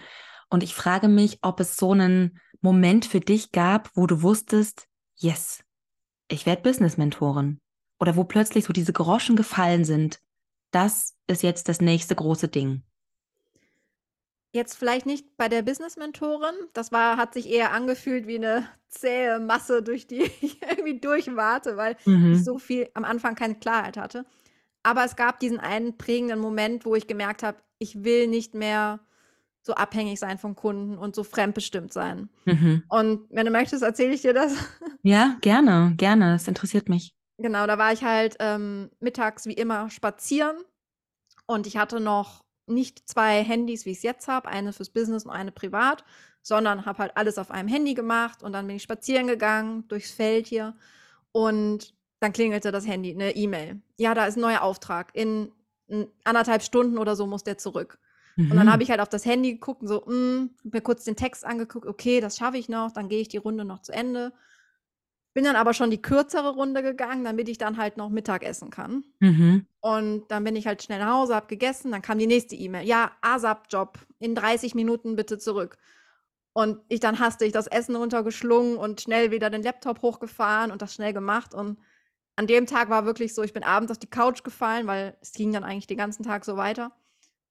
Und 0.50 0.64
ich 0.64 0.76
frage 0.76 1.08
mich, 1.08 1.40
ob 1.42 1.60
es 1.60 1.78
so 1.78 1.92
einen 1.92 2.40
Moment 2.62 3.06
für 3.06 3.20
dich 3.20 3.52
gab, 3.52 3.90
wo 3.96 4.08
du 4.08 4.22
wusstest, 4.22 4.88
yes, 5.16 5.64
ich 6.28 6.46
werde 6.46 6.62
Business-Mentorin. 6.62 7.60
Oder 8.00 8.16
wo 8.16 8.24
plötzlich 8.24 8.66
so 8.66 8.74
diese 8.74 8.94
Groschen 8.94 9.36
gefallen 9.36 9.84
sind. 9.86 10.20
Das 10.72 11.16
ist 11.28 11.44
jetzt 11.44 11.68
das 11.68 11.82
nächste 11.82 12.16
große 12.16 12.48
Ding. 12.48 12.84
Jetzt 14.58 14.74
vielleicht 14.76 15.06
nicht 15.06 15.38
bei 15.38 15.50
der 15.50 15.62
Business-Mentorin. 15.62 16.56
Das 16.74 16.92
war 16.92 17.16
hat 17.18 17.36
sich 17.36 17.48
eher 17.48 17.74
angefühlt 17.74 18.26
wie 18.26 18.38
eine 18.38 18.68
zähe 18.90 19.40
Masse, 19.40 19.84
durch 19.84 20.08
die 20.08 20.24
ich 20.42 20.60
irgendwie 20.64 21.00
durchwarte, 21.00 21.78
weil 21.78 21.96
Mhm. 22.06 22.34
ich 22.34 22.44
so 22.44 22.58
viel 22.58 22.90
am 22.96 23.04
Anfang 23.06 23.36
keine 23.36 23.54
Klarheit 23.56 23.98
hatte. 23.98 24.26
Aber 24.82 25.06
es 25.06 25.16
gab 25.16 25.40
diesen 25.40 25.60
einen 25.60 25.96
prägenden 26.00 26.40
Moment, 26.40 26.86
wo 26.86 26.96
ich 26.96 27.06
gemerkt 27.06 27.44
habe, 27.44 27.60
ich 27.78 28.04
will 28.04 28.28
nicht 28.28 28.56
mehr 28.56 29.00
so 29.62 29.76
abhängig 29.76 30.20
sein 30.20 30.40
von 30.40 30.56
Kunden 30.56 30.98
und 30.98 31.14
so 31.14 31.24
fremdbestimmt 31.24 31.94
sein. 31.94 32.30
Mhm. 32.46 32.82
Und 32.90 33.28
wenn 33.30 33.46
du 33.46 33.52
möchtest, 33.52 33.84
erzähle 33.84 34.14
ich 34.16 34.22
dir 34.24 34.34
das. 34.34 34.54
Ja, 35.04 35.38
gerne, 35.42 35.94
gerne. 35.98 36.34
Das 36.34 36.48
interessiert 36.48 36.90
mich. 36.90 37.14
Genau, 37.38 37.68
da 37.68 37.78
war 37.78 37.94
ich 37.94 38.04
halt, 38.04 38.36
ähm, 38.40 38.90
mittags 39.00 39.46
wie 39.46 39.54
immer 39.54 39.90
spazieren 39.92 40.58
und 41.46 41.68
ich 41.68 41.78
hatte 41.78 42.00
noch 42.00 42.44
nicht 42.68 43.08
zwei 43.08 43.44
Handys, 43.44 43.86
wie 43.86 43.92
ich 43.92 43.98
es 43.98 44.04
jetzt 44.04 44.28
habe, 44.28 44.48
eine 44.50 44.74
fürs 44.74 44.90
Business 44.90 45.26
und 45.26 45.32
eine 45.32 45.52
privat, 45.52 46.04
sondern 46.42 46.86
habe 46.86 47.00
halt 47.00 47.18
alles 47.18 47.38
auf 47.38 47.52
einem 47.52 47.68
Handy 47.68 47.94
gemacht 47.94 48.44
und 48.44 48.54
dann 48.54 48.68
bin 48.68 48.78
ich 48.78 48.84
spazieren 48.84 49.28
gegangen 49.28 49.88
durchs 49.88 50.12
Feld 50.12 50.48
hier 50.48 50.76
und 51.32 51.94
dann 52.20 52.34
klingelte 52.34 52.72
das 52.72 52.88
Handy, 52.88 53.12
eine 53.12 53.36
E-Mail. 53.36 53.82
Ja, 53.98 54.14
da 54.14 54.26
ist 54.26 54.38
ein 54.38 54.42
neuer 54.42 54.62
Auftrag. 54.62 55.12
In 55.14 55.52
anderthalb 56.24 56.64
Stunden 56.64 56.98
oder 56.98 57.16
so 57.16 57.28
muss 57.28 57.44
der 57.44 57.58
zurück. 57.58 58.00
Mhm. 58.36 58.52
Und 58.52 58.58
dann 58.58 58.68
habe 58.68 58.78
mhm. 58.78 58.84
ich 58.84 58.92
halt 58.92 59.02
auf 59.02 59.10
das 59.10 59.26
Handy 59.26 59.54
geguckt 59.54 59.82
und 59.82 59.88
so, 59.88 60.04
mh, 60.06 60.12
hm, 60.12 60.50
mir 60.64 60.82
kurz 60.82 61.04
den 61.04 61.16
Text 61.16 61.46
angeguckt, 61.46 61.86
okay, 61.86 62.22
das 62.22 62.38
schaffe 62.38 62.58
ich 62.58 62.70
noch, 62.70 62.92
dann 62.92 63.10
gehe 63.10 63.22
ich 63.22 63.28
die 63.28 63.38
Runde 63.38 63.66
noch 63.66 63.82
zu 63.82 63.92
Ende. 63.92 64.34
Bin 65.38 65.44
dann 65.44 65.56
aber 65.56 65.76
schon 65.76 65.92
die 65.92 66.02
kürzere 66.02 66.56
Runde 66.56 66.82
gegangen, 66.82 67.24
damit 67.24 67.48
ich 67.48 67.60
dann 67.60 67.78
halt 67.78 67.96
noch 67.96 68.10
Mittag 68.10 68.44
essen 68.44 68.72
kann. 68.72 69.04
Mhm. 69.20 69.68
Und 69.82 70.26
dann 70.30 70.44
bin 70.44 70.56
ich 70.56 70.66
halt 70.66 70.82
schnell 70.82 70.98
nach 70.98 71.14
Hause, 71.14 71.36
habe 71.36 71.46
gegessen, 71.46 71.92
dann 71.92 72.02
kam 72.02 72.18
die 72.18 72.26
nächste 72.26 72.56
E-Mail. 72.56 72.88
Ja, 72.88 73.12
ASAP-Job, 73.22 74.00
in 74.18 74.34
30 74.34 74.74
Minuten 74.74 75.16
bitte 75.16 75.38
zurück. 75.38 75.78
Und 76.54 76.80
ich 76.90 77.02
dann 77.02 77.20
hastig 77.20 77.52
das 77.52 77.68
Essen 77.68 77.96
runtergeschlungen 77.96 78.78
und 78.78 79.00
schnell 79.00 79.30
wieder 79.30 79.52
den 79.52 79.62
Laptop 79.62 80.02
hochgefahren 80.02 80.72
und 80.72 80.82
das 80.82 80.96
schnell 80.96 81.14
gemacht. 81.14 81.54
Und 81.54 81.78
an 82.36 82.48
dem 82.48 82.66
Tag 82.66 82.90
war 82.90 83.06
wirklich 83.06 83.36
so, 83.36 83.44
ich 83.44 83.54
bin 83.54 83.62
abends 83.62 83.92
auf 83.92 84.00
die 84.00 84.10
Couch 84.10 84.44
gefallen, 84.44 84.88
weil 84.88 85.16
es 85.22 85.34
ging 85.34 85.54
dann 85.54 85.64
eigentlich 85.64 85.86
den 85.86 85.98
ganzen 85.98 86.24
Tag 86.24 86.46
so 86.46 86.58
weiter. 86.58 86.94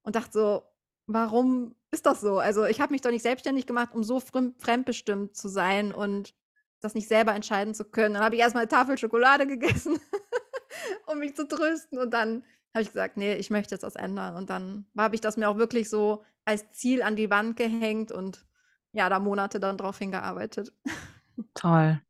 Und 0.02 0.16
dachte 0.16 0.32
so, 0.32 0.62
warum 1.06 1.76
ist 1.92 2.04
das 2.04 2.20
so? 2.20 2.40
Also 2.40 2.64
ich 2.64 2.80
habe 2.80 2.92
mich 2.92 3.02
doch 3.02 3.12
nicht 3.12 3.22
selbstständig 3.22 3.64
gemacht, 3.64 3.94
um 3.94 4.02
so 4.02 4.18
fremdbestimmt 4.18 5.36
zu 5.36 5.46
sein 5.46 5.92
und 5.92 6.34
das 6.80 6.94
nicht 6.94 7.08
selber 7.08 7.34
entscheiden 7.34 7.74
zu 7.74 7.84
können. 7.84 8.14
Dann 8.14 8.24
habe 8.24 8.34
ich 8.34 8.40
erstmal 8.40 8.62
eine 8.62 8.68
Tafel 8.68 8.98
Schokolade 8.98 9.46
gegessen, 9.46 9.98
um 11.06 11.18
mich 11.18 11.34
zu 11.34 11.46
trösten. 11.48 11.98
Und 11.98 12.12
dann 12.12 12.44
habe 12.74 12.82
ich 12.82 12.88
gesagt, 12.88 13.16
nee, 13.16 13.34
ich 13.34 13.50
möchte 13.50 13.74
jetzt 13.74 13.82
das 13.82 13.96
ändern. 13.96 14.36
Und 14.36 14.50
dann 14.50 14.86
habe 14.96 15.14
ich 15.14 15.20
das 15.20 15.36
mir 15.36 15.48
auch 15.48 15.56
wirklich 15.56 15.88
so 15.88 16.24
als 16.44 16.70
Ziel 16.72 17.02
an 17.02 17.16
die 17.16 17.30
Wand 17.30 17.56
gehängt 17.56 18.12
und 18.12 18.46
ja, 18.92 19.08
da 19.08 19.18
Monate 19.18 19.60
dann 19.60 19.76
drauf 19.76 19.98
hingearbeitet. 19.98 20.72
Toll. 21.54 22.00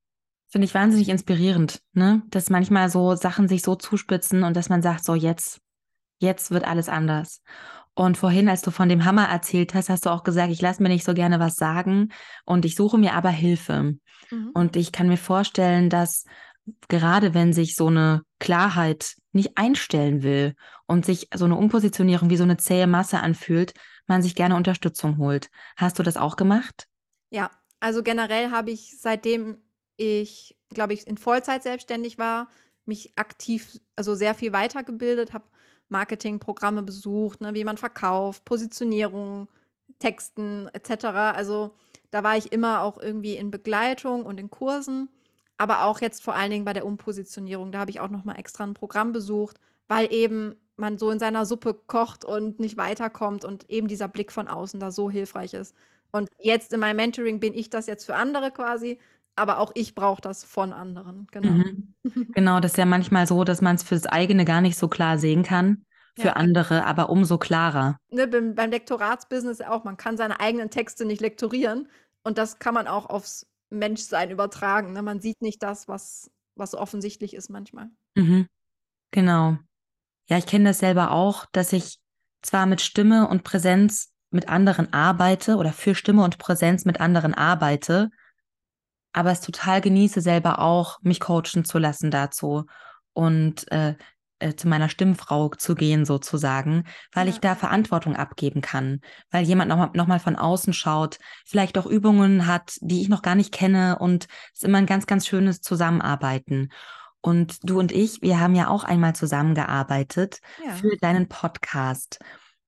Finde 0.49 0.67
ich 0.67 0.75
wahnsinnig 0.75 1.09
inspirierend, 1.09 1.83
ne? 1.93 2.23
Dass 2.29 2.51
manchmal 2.51 2.89
so 2.89 3.17
Sachen 3.17 3.49
sich 3.49 3.63
so 3.63 3.75
zuspitzen 3.75 4.45
und 4.45 4.57
dass 4.57 4.69
man 4.69 4.83
sagt, 4.83 5.05
so 5.05 5.15
jetzt, 5.15 5.61
jetzt 6.19 6.51
wird 6.51 6.65
alles 6.65 6.89
anders. 6.89 7.43
Und 7.97 8.19
vorhin, 8.19 8.49
als 8.49 8.61
du 8.61 8.71
von 8.71 8.91
dem 8.91 9.07
Hammer 9.07 9.25
erzählt 9.29 9.75
hast, 9.75 9.89
hast 9.89 10.05
du 10.05 10.11
auch 10.11 10.23
gesagt, 10.23 10.53
ich 10.53 10.61
lasse 10.61 10.83
mir 10.83 10.91
nicht 10.91 11.05
so 11.05 11.15
gerne 11.15 11.41
was 11.41 11.57
sagen 11.57 12.13
und 12.45 12.67
ich 12.67 12.77
suche 12.77 12.99
mir 12.99 13.15
aber 13.15 13.31
Hilfe. 13.31 13.97
Mhm. 14.31 14.51
Und 14.53 14.77
ich 14.77 14.93
kann 14.93 15.09
mir 15.09 15.17
vorstellen, 15.17 15.89
dass 15.89 16.25
gerade 16.89 17.33
wenn 17.33 17.55
sich 17.55 17.75
so 17.75 17.87
eine 17.87 18.23
Klarheit 18.39 19.15
nicht 19.33 19.57
einstellen 19.57 20.23
will 20.23 20.55
und 20.87 21.07
sich 21.07 21.29
so 21.35 21.47
eine 21.47 21.57
Umpositionierung 21.57 22.29
wie 22.29 22.37
so 22.37 22.45
eine 22.45 22.59
zähe 22.59 22.87
Masse 22.87 23.21
anfühlt, 23.21 23.73
man 24.07 24.21
sich 24.23 24.35
gerne 24.35 24.57
Unterstützung 24.57 25.17
holt. 25.17 25.49
Hast 25.77 25.99
du 25.99 26.03
das 26.03 26.19
auch 26.19 26.37
gemacht? 26.37 26.87
Ja, 27.31 27.51
also 27.81 28.03
generell 28.03 28.51
habe 28.51 28.73
ich 28.73 29.01
seitdem 29.01 29.63
ich, 29.97 30.59
glaube 30.69 30.93
ich, 30.93 31.07
in 31.07 31.17
Vollzeit 31.17 31.63
selbstständig 31.63 32.19
war, 32.19 32.49
mich 32.85 33.13
aktiv, 33.17 33.81
also 33.97 34.15
sehr 34.15 34.35
viel 34.35 34.53
weitergebildet, 34.53 35.33
habe 35.33 35.47
Marketingprogramme 35.89 36.83
besucht, 36.83 37.41
ne, 37.41 37.55
wie 37.55 37.65
man 37.65 37.77
verkauft, 37.77 38.45
Positionierung, 38.45 39.49
Texten 39.99 40.69
etc. 40.73 41.07
Also 41.07 41.75
da 42.11 42.23
war 42.23 42.37
ich 42.37 42.53
immer 42.53 42.83
auch 42.83 42.99
irgendwie 42.99 43.37
in 43.37 43.51
Begleitung 43.51 44.25
und 44.27 44.39
in 44.41 44.51
Kursen, 44.51 45.09
aber 45.59 45.85
auch 45.85 46.01
jetzt 46.01 46.23
vor 46.23 46.35
allen 46.35 46.51
Dingen 46.51 46.65
bei 46.65 46.73
der 46.73 46.87
Umpositionierung. 46.87 47.73
Da 47.73 47.79
habe 47.81 47.91
ich 47.91 48.01
auch 48.01 48.11
noch 48.11 48.25
mal 48.25 48.37
extra 48.37 48.65
ein 48.65 48.75
Programm 48.75 49.13
besucht, 49.13 49.59
weil 49.89 50.13
eben 50.13 50.57
man 50.77 50.99
so 50.99 51.11
in 51.11 51.19
seiner 51.19 51.47
Suppe 51.47 51.75
kocht 51.75 52.25
und 52.25 52.61
nicht 52.61 52.77
weiterkommt 52.77 53.45
und 53.45 53.69
eben 53.71 53.89
dieser 53.89 54.09
Blick 54.09 54.33
von 54.33 54.49
außen 54.49 54.81
da 54.81 54.91
so 54.91 55.11
hilfreich 55.11 55.55
ist. 55.55 55.75
Und 56.13 56.31
jetzt 56.39 56.73
in 56.73 56.81
meinem 56.81 56.97
Mentoring 56.97 57.41
bin 57.41 57.55
ich 57.55 57.71
das 57.71 57.87
jetzt 57.87 58.05
für 58.05 58.15
andere 58.15 58.51
quasi, 58.51 58.99
aber 59.37 59.59
auch 59.59 59.73
ich 59.75 59.95
brauche 59.95 60.21
das 60.21 60.45
von 60.45 60.73
anderen. 60.73 61.27
Genau. 61.31 61.51
Mhm. 61.51 61.95
Genau, 62.35 62.61
das 62.61 62.73
ist 62.73 62.79
ja 62.79 62.87
manchmal 62.87 63.27
so, 63.27 63.45
dass 63.45 63.61
man 63.61 63.77
es 63.77 63.83
fürs 63.83 64.07
eigene 64.07 64.45
gar 64.45 64.61
nicht 64.61 64.79
so 64.79 64.89
klar 64.89 65.19
sehen 65.19 65.43
kann. 65.43 65.85
Für 66.19 66.29
ja. 66.29 66.33
andere, 66.33 66.87
aber 66.87 67.11
umso 67.11 67.37
klarer. 67.37 67.99
Ne, 68.09 68.27
beim, 68.27 68.55
beim 68.55 68.71
Lektoratsbusiness 68.71 69.61
auch, 69.61 69.85
man 69.85 69.99
kann 69.99 70.17
seine 70.17 70.41
eigenen 70.41 70.71
Texte 70.71 71.05
nicht 71.05 71.21
lektorieren 71.21 71.89
und 72.25 72.39
das 72.39 72.59
kann 72.59 72.73
man 72.73 72.87
auch 72.89 73.11
aufs 73.11 73.47
Menschsein 73.69 74.31
übertragen. 74.31 74.95
Ne? 74.95 75.03
Man 75.03 75.21
sieht 75.21 75.43
nicht 75.43 75.63
das, 75.63 75.89
was, 75.89 76.31
was 76.55 76.75
offensichtlich 76.75 77.35
ist 77.35 77.51
manchmal. 77.51 77.91
Mhm. 78.15 78.47
Genau. 79.11 79.59
Ja, 80.29 80.39
ich 80.39 80.47
kenne 80.47 80.71
das 80.71 80.79
selber 80.79 81.11
auch, 81.11 81.45
dass 81.53 81.75
ich 81.75 81.99
zwar 82.41 82.65
mit 82.65 82.81
Stimme 82.81 83.29
und 83.29 83.45
Präsenz 83.45 84.13
mit 84.31 84.49
anderen 84.49 84.93
arbeite 84.93 85.57
oder 85.57 85.73
für 85.73 85.95
Stimme 85.95 86.25
und 86.25 86.39
Präsenz 86.39 86.85
mit 86.85 87.01
anderen 87.01 87.35
arbeite, 87.35 88.11
aber 89.17 89.33
es 89.33 89.41
total 89.41 89.81
genieße, 89.81 90.21
selber 90.21 90.59
auch 90.59 90.99
mich 91.01 91.21
coachen 91.21 91.65
zu 91.65 91.79
lassen 91.79 92.11
dazu 92.11 92.67
und 93.15 93.71
äh, 93.73 93.95
äh, 94.41 94.55
zu 94.55 94.69
meiner 94.69 94.91
Stimmfrau 94.91 95.49
zu 95.57 95.75
gehen 95.75 96.05
sozusagen, 96.05 96.85
weil 97.15 97.27
ja. 97.27 97.33
ich 97.33 97.41
da 97.41 97.55
Verantwortung 97.55 98.15
abgeben 98.15 98.61
kann, 98.61 99.01
weil 99.31 99.47
jemand 99.47 99.71
nochmal 99.71 99.89
noch 99.95 100.07
mal 100.07 100.21
von 100.21 100.37
außen 100.37 100.75
schaut, 100.75 101.19
vielleicht 101.47 101.79
auch 101.79 101.87
Übungen 101.87 102.47
hat, 102.47 102.77
die 102.83 103.01
ich 103.01 103.09
noch 103.09 103.23
gar 103.23 103.35
nicht 103.35 103.53
kenne 103.53 103.99
und 103.99 104.27
es 104.53 104.61
ist 104.61 104.65
immer 104.65 104.79
ein 104.79 104.87
ganz, 104.87 105.07
ganz 105.07 105.27
schönes 105.27 105.63
Zusammenarbeiten. 105.63 106.69
Und 107.23 107.59
du 107.63 107.79
und 107.79 107.93
ich, 107.93 108.21
wir 108.21 108.39
haben 108.39 108.55
ja 108.55 108.69
auch 108.69 108.85
einmal 108.85 109.17
zusammengearbeitet 109.17 110.41
ja. 110.63 110.75
für 110.75 110.95
deinen 111.01 111.27
Podcast, 111.27 112.19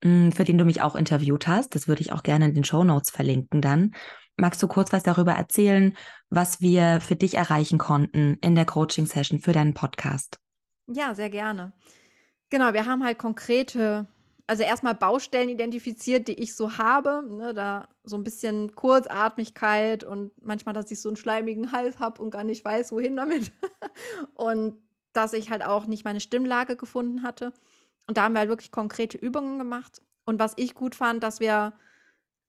hm, 0.03 0.31
für 0.31 0.45
den 0.45 0.57
du 0.57 0.65
mich 0.65 0.81
auch 0.81 0.95
interviewt 0.95 1.47
hast. 1.47 1.75
Das 1.75 1.87
würde 1.87 2.01
ich 2.01 2.11
auch 2.11 2.23
gerne 2.23 2.45
in 2.45 2.55
den 2.55 2.63
Show 2.63 2.83
Notes 2.83 3.11
verlinken 3.11 3.61
dann. 3.61 3.91
Magst 4.35 4.63
du 4.63 4.67
kurz 4.67 4.91
was 4.91 5.03
darüber 5.03 5.33
erzählen, 5.33 5.95
was 6.29 6.61
wir 6.61 7.01
für 7.01 7.15
dich 7.15 7.35
erreichen 7.35 7.77
konnten 7.77 8.37
in 8.41 8.55
der 8.55 8.65
Coaching-Session 8.65 9.39
für 9.39 9.51
deinen 9.51 9.73
Podcast? 9.73 10.39
Ja, 10.87 11.15
sehr 11.15 11.29
gerne. 11.29 11.73
Genau, 12.49 12.73
wir 12.73 12.85
haben 12.85 13.03
halt 13.03 13.19
konkrete, 13.19 14.07
also 14.47 14.63
erstmal 14.63 14.95
Baustellen 14.95 15.49
identifiziert, 15.49 16.27
die 16.27 16.33
ich 16.33 16.55
so 16.55 16.77
habe. 16.77 17.23
Ne, 17.29 17.53
da 17.53 17.87
so 18.03 18.17
ein 18.17 18.23
bisschen 18.23 18.75
Kurzatmigkeit 18.75 20.03
und 20.03 20.31
manchmal, 20.43 20.73
dass 20.73 20.91
ich 20.91 21.01
so 21.01 21.09
einen 21.09 21.15
schleimigen 21.15 21.71
Hals 21.71 21.99
habe 21.99 22.21
und 22.21 22.31
gar 22.31 22.43
nicht 22.43 22.65
weiß, 22.65 22.91
wohin 22.91 23.15
damit. 23.15 23.51
und 24.33 24.77
dass 25.13 25.33
ich 25.33 25.49
halt 25.49 25.63
auch 25.63 25.85
nicht 25.85 26.05
meine 26.05 26.19
Stimmlage 26.19 26.75
gefunden 26.75 27.23
hatte. 27.23 27.53
Und 28.07 28.17
da 28.17 28.23
haben 28.23 28.33
wir 28.33 28.39
halt 28.39 28.49
wirklich 28.49 28.71
konkrete 28.71 29.17
Übungen 29.17 29.59
gemacht. 29.59 30.01
Und 30.25 30.39
was 30.39 30.53
ich 30.57 30.73
gut 30.75 30.95
fand, 30.95 31.23
dass 31.23 31.39
wir 31.39 31.73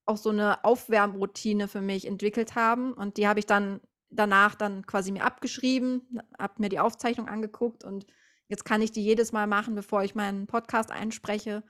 auch 0.06 0.16
so 0.16 0.30
eine 0.30 0.64
Aufwärmroutine 0.64 1.68
für 1.68 1.80
mich 1.80 2.06
entwickelt 2.06 2.54
haben. 2.54 2.92
Und 2.92 3.16
die 3.16 3.28
habe 3.28 3.38
ich 3.38 3.46
dann 3.46 3.80
danach 4.10 4.54
dann 4.54 4.86
quasi 4.86 5.12
mir 5.12 5.24
abgeschrieben, 5.24 6.20
habe 6.38 6.54
mir 6.58 6.68
die 6.68 6.80
Aufzeichnung 6.80 7.28
angeguckt 7.28 7.84
und 7.84 8.06
jetzt 8.48 8.64
kann 8.64 8.82
ich 8.82 8.90
die 8.90 9.04
jedes 9.04 9.32
Mal 9.32 9.46
machen, 9.46 9.74
bevor 9.74 10.02
ich 10.02 10.14
meinen 10.14 10.46
Podcast 10.46 10.90
einspreche 10.90 11.62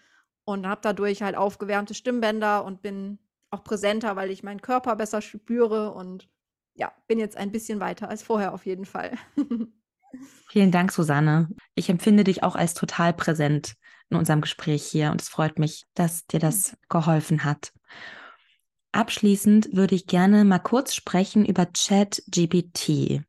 und 0.44 0.66
habe 0.66 0.80
dadurch 0.82 1.22
halt 1.22 1.36
aufgewärmte 1.36 1.94
Stimmbänder 1.94 2.64
und 2.64 2.80
bin 2.82 3.18
auch 3.50 3.62
präsenter, 3.62 4.16
weil 4.16 4.30
ich 4.30 4.42
meinen 4.42 4.62
Körper 4.62 4.96
besser 4.96 5.20
spüre 5.20 5.92
und 5.92 6.28
ja, 6.74 6.92
bin 7.08 7.18
jetzt 7.18 7.36
ein 7.36 7.52
bisschen 7.52 7.80
weiter 7.80 8.08
als 8.08 8.22
vorher 8.22 8.54
auf 8.54 8.64
jeden 8.64 8.86
Fall. 8.86 9.12
Vielen 10.48 10.72
Dank, 10.72 10.90
Susanne. 10.90 11.48
Ich 11.74 11.88
empfinde 11.88 12.24
dich 12.24 12.42
auch 12.42 12.56
als 12.56 12.74
total 12.74 13.12
präsent 13.12 13.74
in 14.08 14.16
unserem 14.16 14.40
Gespräch 14.40 14.84
hier 14.84 15.10
und 15.12 15.20
es 15.20 15.28
freut 15.28 15.58
mich, 15.58 15.84
dass 15.94 16.26
dir 16.26 16.40
das 16.40 16.76
geholfen 16.88 17.44
hat. 17.44 17.72
Abschließend 18.92 19.74
würde 19.74 19.94
ich 19.94 20.06
gerne 20.06 20.44
mal 20.44 20.58
kurz 20.58 20.94
sprechen 20.94 21.44
über 21.44 21.66
ChatGPT. 21.66 23.22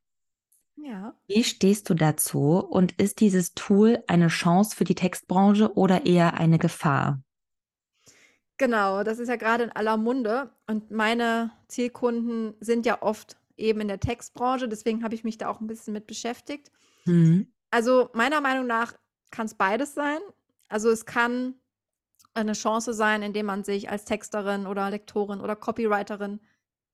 Ja. 0.75 1.15
Wie 1.27 1.43
stehst 1.43 1.89
du 1.89 1.93
dazu 1.93 2.57
und 2.57 2.99
ist 2.99 3.19
dieses 3.19 3.53
Tool 3.53 4.03
eine 4.07 4.27
Chance 4.27 4.75
für 4.75 4.83
die 4.83 4.95
Textbranche 4.95 5.75
oder 5.75 6.05
eher 6.05 6.33
eine 6.33 6.57
Gefahr? 6.57 7.21
Genau, 8.57 9.03
das 9.03 9.19
ist 9.19 9.27
ja 9.27 9.37
gerade 9.37 9.63
in 9.63 9.71
aller 9.71 9.97
Munde 9.97 10.51
und 10.67 10.91
meine 10.91 11.51
Zielkunden 11.67 12.55
sind 12.59 12.85
ja 12.85 13.01
oft 13.01 13.37
eben 13.57 13.81
in 13.81 13.87
der 13.87 13.99
Textbranche, 13.99 14.67
deswegen 14.67 15.03
habe 15.03 15.15
ich 15.15 15.23
mich 15.23 15.37
da 15.37 15.49
auch 15.49 15.61
ein 15.61 15.67
bisschen 15.67 15.93
mit 15.93 16.07
beschäftigt. 16.07 16.71
Mhm. 17.05 17.51
Also 17.69 18.09
meiner 18.13 18.41
Meinung 18.41 18.67
nach 18.67 18.93
kann 19.31 19.45
es 19.45 19.55
beides 19.55 19.93
sein. 19.93 20.19
Also 20.67 20.89
es 20.89 21.05
kann 21.05 21.55
eine 22.33 22.53
Chance 22.53 22.93
sein, 22.93 23.23
indem 23.23 23.45
man 23.45 23.63
sich 23.63 23.89
als 23.89 24.05
Texterin 24.05 24.67
oder 24.67 24.89
Lektorin 24.89 25.41
oder 25.41 25.55
Copywriterin 25.55 26.33
ein 26.33 26.39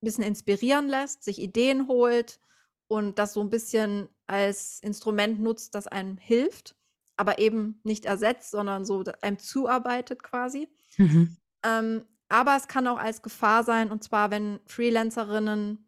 bisschen 0.02 0.24
inspirieren 0.24 0.88
lässt, 0.88 1.24
sich 1.24 1.40
Ideen 1.40 1.88
holt 1.88 2.40
und 2.88 3.20
das 3.20 3.34
so 3.34 3.42
ein 3.42 3.50
bisschen 3.50 4.10
als 4.28 4.80
Instrument 4.80 5.40
nutzt, 5.40 5.76
das 5.76 5.88
einem 5.88 6.18
hilft, 6.18 6.76
aber 7.16 7.40
eben 7.40 7.80
nicht 7.84 8.06
ersetzt, 8.06 8.52
sondern 8.52 8.86
so 8.86 9.04
einem 9.22 9.40
zuarbeitet 9.40 10.24
quasi. 10.24 10.70
Mhm. 10.98 11.38
Ähm, 11.64 12.06
aber 12.30 12.56
es 12.56 12.68
kann 12.68 12.88
auch 12.88 12.98
als 12.98 13.22
Gefahr 13.22 13.64
sein, 13.64 13.92
und 13.92 14.04
zwar, 14.04 14.32
wenn 14.32 14.60
Freelancerinnen 14.66 15.88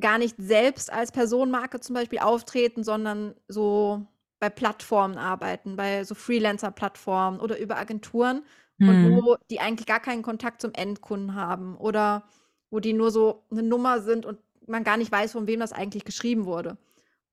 gar 0.00 0.18
nicht 0.18 0.36
selbst 0.38 0.92
als 0.92 1.12
Personenmarke 1.12 1.80
zum 1.80 1.94
Beispiel 1.94 2.18
auftreten, 2.18 2.82
sondern 2.82 3.34
so 3.46 4.06
bei 4.38 4.50
Plattformen 4.50 5.16
arbeiten, 5.16 5.76
bei 5.76 6.04
so 6.04 6.14
Freelancer-Plattformen 6.14 7.40
oder 7.40 7.58
über 7.58 7.76
Agenturen 7.76 8.44
mhm. 8.78 8.88
und 8.88 9.22
wo 9.22 9.36
die 9.50 9.60
eigentlich 9.60 9.86
gar 9.86 10.00
keinen 10.00 10.22
Kontakt 10.22 10.60
zum 10.60 10.72
Endkunden 10.72 11.34
haben 11.34 11.76
oder 11.76 12.24
wo 12.70 12.80
die 12.80 12.92
nur 12.92 13.10
so 13.10 13.44
eine 13.50 13.62
Nummer 13.62 14.00
sind 14.00 14.26
und 14.26 14.38
man 14.66 14.84
gar 14.84 14.96
nicht 14.96 15.12
weiß, 15.12 15.32
von 15.32 15.46
wem 15.46 15.60
das 15.60 15.72
eigentlich 15.72 16.04
geschrieben 16.04 16.46
wurde. 16.46 16.78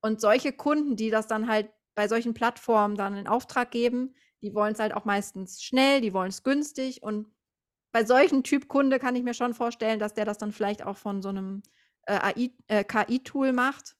Und 0.01 0.21
solche 0.21 0.51
Kunden, 0.51 0.95
die 0.95 1.09
das 1.09 1.27
dann 1.27 1.47
halt 1.47 1.69
bei 1.95 2.07
solchen 2.07 2.33
Plattformen 2.33 2.95
dann 2.95 3.15
in 3.15 3.27
Auftrag 3.27 3.71
geben, 3.71 4.13
die 4.41 4.53
wollen 4.53 4.73
es 4.73 4.79
halt 4.79 4.93
auch 4.93 5.05
meistens 5.05 5.61
schnell, 5.61 6.01
die 6.01 6.13
wollen 6.13 6.29
es 6.29 6.43
günstig. 6.43 7.03
Und 7.03 7.27
bei 7.91 8.05
solchen 8.05 8.43
Typ 8.43 8.67
Kunde 8.67 8.99
kann 8.99 9.15
ich 9.15 9.23
mir 9.23 9.33
schon 9.33 9.53
vorstellen, 9.53 9.99
dass 9.99 10.13
der 10.13 10.25
das 10.25 10.37
dann 10.37 10.51
vielleicht 10.51 10.83
auch 10.83 10.97
von 10.97 11.21
so 11.21 11.29
einem 11.29 11.61
äh, 12.05 12.49
äh, 12.67 12.83
KI-Tool 12.83 13.53
macht 13.53 13.95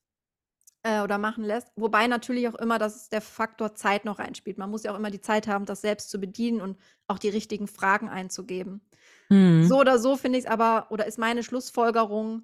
äh, 0.82 1.00
oder 1.00 1.18
machen 1.18 1.44
lässt. 1.44 1.68
Wobei 1.76 2.06
natürlich 2.06 2.48
auch 2.48 2.54
immer, 2.54 2.78
dass 2.78 3.08
der 3.08 3.20
Faktor 3.20 3.74
Zeit 3.74 4.04
noch 4.04 4.18
reinspielt. 4.18 4.58
Man 4.58 4.70
muss 4.70 4.82
ja 4.82 4.92
auch 4.92 4.98
immer 4.98 5.10
die 5.10 5.20
Zeit 5.20 5.46
haben, 5.46 5.64
das 5.64 5.80
selbst 5.80 6.10
zu 6.10 6.18
bedienen 6.18 6.60
und 6.60 6.78
auch 7.06 7.18
die 7.18 7.28
richtigen 7.28 7.66
Fragen 7.66 8.08
einzugeben. 8.08 8.80
Mhm. 9.28 9.66
So 9.66 9.80
oder 9.80 9.98
so 9.98 10.16
finde 10.16 10.38
ich 10.38 10.44
es 10.44 10.50
aber, 10.50 10.86
oder 10.90 11.06
ist 11.06 11.18
meine 11.18 11.42
Schlussfolgerung, 11.42 12.42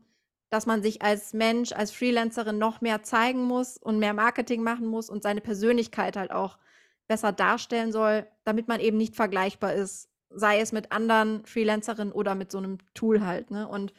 dass 0.50 0.66
man 0.66 0.82
sich 0.82 1.02
als 1.02 1.34
Mensch, 1.34 1.72
als 1.72 1.90
Freelancerin 1.90 2.58
noch 2.58 2.80
mehr 2.80 3.02
zeigen 3.02 3.44
muss 3.44 3.76
und 3.76 3.98
mehr 3.98 4.14
Marketing 4.14 4.62
machen 4.62 4.86
muss 4.86 5.10
und 5.10 5.22
seine 5.22 5.40
Persönlichkeit 5.40 6.16
halt 6.16 6.30
auch 6.30 6.58
besser 7.06 7.32
darstellen 7.32 7.92
soll, 7.92 8.26
damit 8.44 8.68
man 8.68 8.80
eben 8.80 8.96
nicht 8.96 9.16
vergleichbar 9.16 9.74
ist, 9.74 10.08
sei 10.30 10.60
es 10.60 10.72
mit 10.72 10.92
anderen 10.92 11.44
Freelancerinnen 11.44 12.12
oder 12.12 12.34
mit 12.34 12.50
so 12.50 12.58
einem 12.58 12.78
Tool 12.94 13.24
halt. 13.24 13.50
Ne? 13.50 13.66
Und 13.66 13.92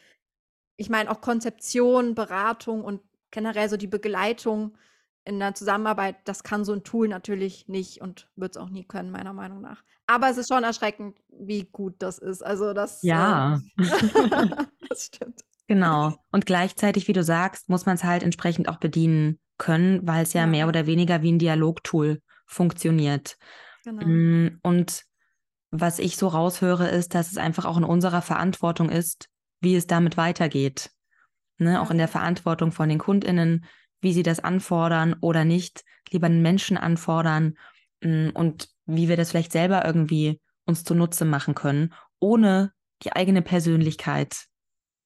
ich 0.78 0.90
meine 0.90 1.12
auch 1.12 1.22
Konzeption, 1.22 2.16
Beratung 2.16 2.84
und 2.84 3.02
generell 3.32 3.70
so 3.70 3.78
die 3.78 3.88
Begleitung 3.88 4.78
in 5.26 5.40
der 5.40 5.54
Zusammenarbeit, 5.54 6.18
das 6.26 6.44
kann 6.44 6.66
so 6.66 6.74
ein 6.74 6.84
Tool 6.84 7.08
natürlich 7.08 7.68
nicht 7.68 8.02
und 8.02 8.30
wird 8.36 8.56
es 8.56 8.62
auch 8.62 8.70
nie 8.70 8.86
können, 8.86 9.12
meiner 9.12 9.34
Meinung 9.34 9.62
nach. 9.62 9.84
Aber 10.08 10.30
es 10.30 10.38
ist 10.38 10.50
schon 10.50 10.64
erschreckend, 10.64 11.18
wie 11.30 11.66
gut 11.66 11.96
das 12.00 12.18
ist. 12.18 12.44
Also 12.44 12.74
das. 12.74 13.04
Ja. 13.04 13.62
Äh, 13.78 13.84
das 14.90 15.06
stimmt. 15.06 15.42
Genau. 15.68 16.16
Und 16.32 16.48
gleichzeitig, 16.48 17.08
wie 17.08 17.14
du 17.14 17.24
sagst, 17.24 17.70
muss 17.70 17.86
man 17.86 17.96
es 17.96 18.04
halt 18.04 18.24
entsprechend 18.24 18.70
auch 18.70 18.78
bedienen 18.78 19.40
können, 19.60 20.08
weil 20.08 20.24
es 20.24 20.34
ja, 20.34 20.42
ja, 20.42 20.48
mehr 20.48 20.68
oder 20.68 20.88
weniger 20.88 21.22
wie 21.22 21.32
ein 21.32 21.38
Dialogtool 21.38 22.22
funktioniert. 22.48 23.38
Genau. 23.84 24.04
Mm, 24.04 24.60
und 24.64 25.04
was 25.70 26.00
ich 26.00 26.18
so 26.18 26.28
raushöre, 26.28 26.88
ist, 26.88 27.14
dass 27.14 27.32
es 27.32 27.38
einfach 27.38 27.66
auch 27.66 27.78
in 27.78 27.84
unserer 27.84 28.24
Verantwortung 28.24 28.90
ist, 28.90 29.30
wie 29.62 29.76
es 29.76 29.86
damit 29.86 30.18
weitergeht. 30.18 30.90
Ne? 31.60 31.82
Auch 31.82 31.92
in 31.92 31.98
der 31.98 32.08
Verantwortung 32.08 32.72
von 32.72 32.90
den 32.90 33.00
KundInnen, 33.00 33.66
wie 34.02 34.14
sie 34.14 34.24
das 34.24 34.40
anfordern 34.40 35.16
oder 35.22 35.46
nicht, 35.46 35.84
lieber 36.10 36.28
einen 36.28 36.42
Menschen 36.42 36.78
anfordern 36.78 37.58
mm, 38.02 38.30
und 38.34 38.70
wie 38.86 39.08
wir 39.08 39.18
das 39.18 39.32
vielleicht 39.32 39.52
selber 39.52 39.86
irgendwie 39.86 40.42
uns 40.66 40.84
zunutze 40.84 41.26
machen 41.26 41.56
können, 41.56 41.94
ohne 42.20 42.74
die 43.04 43.14
eigene 43.14 43.42
Persönlichkeit 43.42 44.46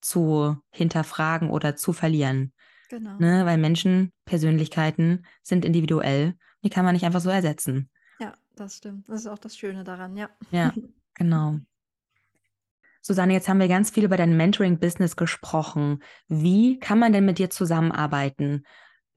zu 0.01 0.57
hinterfragen 0.71 1.49
oder 1.49 1.75
zu 1.75 1.93
verlieren. 1.93 2.53
Genau. 2.89 3.17
Ne? 3.17 3.45
Weil 3.45 3.57
Menschen, 3.57 4.11
Persönlichkeiten 4.25 5.25
sind 5.41 5.65
individuell. 5.65 6.35
Die 6.63 6.69
kann 6.69 6.85
man 6.85 6.93
nicht 6.93 7.05
einfach 7.05 7.21
so 7.21 7.29
ersetzen. 7.29 7.89
Ja, 8.19 8.33
das 8.55 8.77
stimmt. 8.77 9.09
Das 9.09 9.21
ist 9.21 9.27
auch 9.27 9.39
das 9.39 9.57
Schöne 9.57 9.83
daran, 9.83 10.15
ja. 10.15 10.29
Ja, 10.51 10.73
genau. 11.15 11.59
Susanne, 13.05 13.33
jetzt 13.33 13.49
haben 13.49 13.59
wir 13.59 13.67
ganz 13.67 13.89
viel 13.89 14.05
über 14.05 14.15
dein 14.15 14.37
Mentoring-Business 14.37 15.17
gesprochen. 15.17 16.01
Wie 16.29 16.79
kann 16.79 16.99
man 16.99 17.11
denn 17.11 17.25
mit 17.25 17.37
dir 17.37 17.49
zusammenarbeiten? 17.49 18.65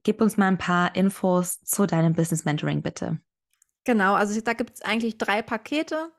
Gib 0.03 0.21
uns 0.21 0.35
mal 0.35 0.47
ein 0.47 0.57
paar 0.57 0.93
Infos 0.95 1.61
zu 1.61 1.85
deinem 1.85 2.13
Business 2.13 2.43
Mentoring, 2.43 2.81
bitte. 2.81 3.19
Genau, 3.85 4.15
also 4.15 4.39
da 4.41 4.51
gibt 4.51 4.75
es 4.75 4.81
eigentlich 4.81 5.17
drei 5.17 5.41
Pakete. 5.41 6.11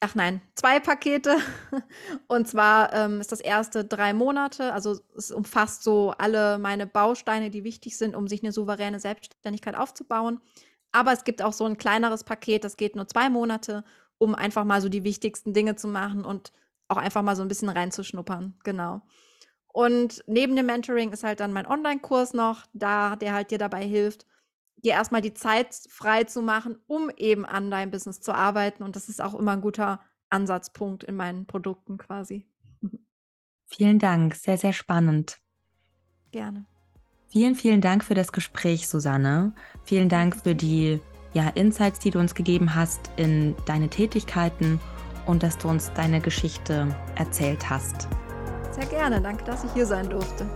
Ach 0.00 0.16
nein, 0.16 0.42
zwei 0.56 0.80
Pakete. 0.80 1.36
Und 2.26 2.48
zwar 2.48 2.92
ähm, 2.92 3.20
ist 3.20 3.30
das 3.30 3.40
erste 3.40 3.84
drei 3.84 4.12
Monate. 4.12 4.72
Also 4.72 4.98
es 5.16 5.30
umfasst 5.30 5.84
so 5.84 6.10
alle 6.18 6.58
meine 6.58 6.88
Bausteine, 6.88 7.50
die 7.50 7.62
wichtig 7.62 7.96
sind, 7.96 8.16
um 8.16 8.26
sich 8.26 8.42
eine 8.42 8.50
souveräne 8.50 8.98
Selbstständigkeit 8.98 9.76
aufzubauen. 9.76 10.40
Aber 10.90 11.12
es 11.12 11.22
gibt 11.22 11.40
auch 11.40 11.52
so 11.52 11.66
ein 11.66 11.78
kleineres 11.78 12.24
Paket, 12.24 12.64
das 12.64 12.76
geht 12.76 12.96
nur 12.96 13.06
zwei 13.06 13.30
Monate, 13.30 13.84
um 14.18 14.34
einfach 14.34 14.64
mal 14.64 14.80
so 14.80 14.88
die 14.88 15.04
wichtigsten 15.04 15.54
Dinge 15.54 15.76
zu 15.76 15.86
machen 15.86 16.24
und 16.24 16.52
auch 16.92 16.96
einfach 16.96 17.22
mal 17.22 17.36
so 17.36 17.42
ein 17.42 17.48
bisschen 17.48 17.68
reinzuschnuppern. 17.68 18.54
Genau. 18.64 19.02
Und 19.68 20.22
neben 20.26 20.54
dem 20.54 20.66
Mentoring 20.66 21.12
ist 21.12 21.24
halt 21.24 21.40
dann 21.40 21.52
mein 21.52 21.66
Online-Kurs 21.66 22.34
noch 22.34 22.66
da, 22.74 23.16
der 23.16 23.32
halt 23.32 23.50
dir 23.50 23.58
dabei 23.58 23.84
hilft, 23.84 24.26
dir 24.76 24.92
erstmal 24.92 25.22
die 25.22 25.34
Zeit 25.34 25.74
frei 25.88 26.24
zu 26.24 26.42
machen, 26.42 26.76
um 26.86 27.10
eben 27.16 27.46
an 27.46 27.70
deinem 27.70 27.90
Business 27.90 28.20
zu 28.20 28.34
arbeiten. 28.34 28.82
Und 28.82 28.96
das 28.96 29.08
ist 29.08 29.22
auch 29.22 29.34
immer 29.34 29.52
ein 29.52 29.60
guter 29.60 30.00
Ansatzpunkt 30.28 31.04
in 31.04 31.16
meinen 31.16 31.46
Produkten 31.46 31.98
quasi. 31.98 32.46
Vielen 33.66 33.98
Dank, 33.98 34.34
sehr, 34.34 34.58
sehr 34.58 34.74
spannend. 34.74 35.38
Gerne. 36.30 36.66
Vielen, 37.28 37.54
vielen 37.54 37.80
Dank 37.80 38.04
für 38.04 38.14
das 38.14 38.32
Gespräch, 38.32 38.88
Susanne. 38.88 39.54
Vielen 39.84 40.10
Dank 40.10 40.36
für 40.36 40.54
die 40.54 41.00
ja, 41.32 41.48
Insights, 41.48 41.98
die 41.98 42.10
du 42.10 42.18
uns 42.18 42.34
gegeben 42.34 42.74
hast 42.74 43.10
in 43.16 43.56
deine 43.64 43.88
Tätigkeiten 43.88 44.78
und 45.26 45.42
dass 45.42 45.58
du 45.58 45.68
uns 45.68 45.92
deine 45.94 46.20
Geschichte 46.20 46.88
erzählt 47.16 47.68
hast. 47.68 48.08
Sehr 48.70 48.86
gerne. 48.86 49.20
Danke, 49.20 49.44
dass 49.44 49.64
ich 49.64 49.72
hier 49.72 49.86
sein 49.86 50.08
durfte. 50.08 50.46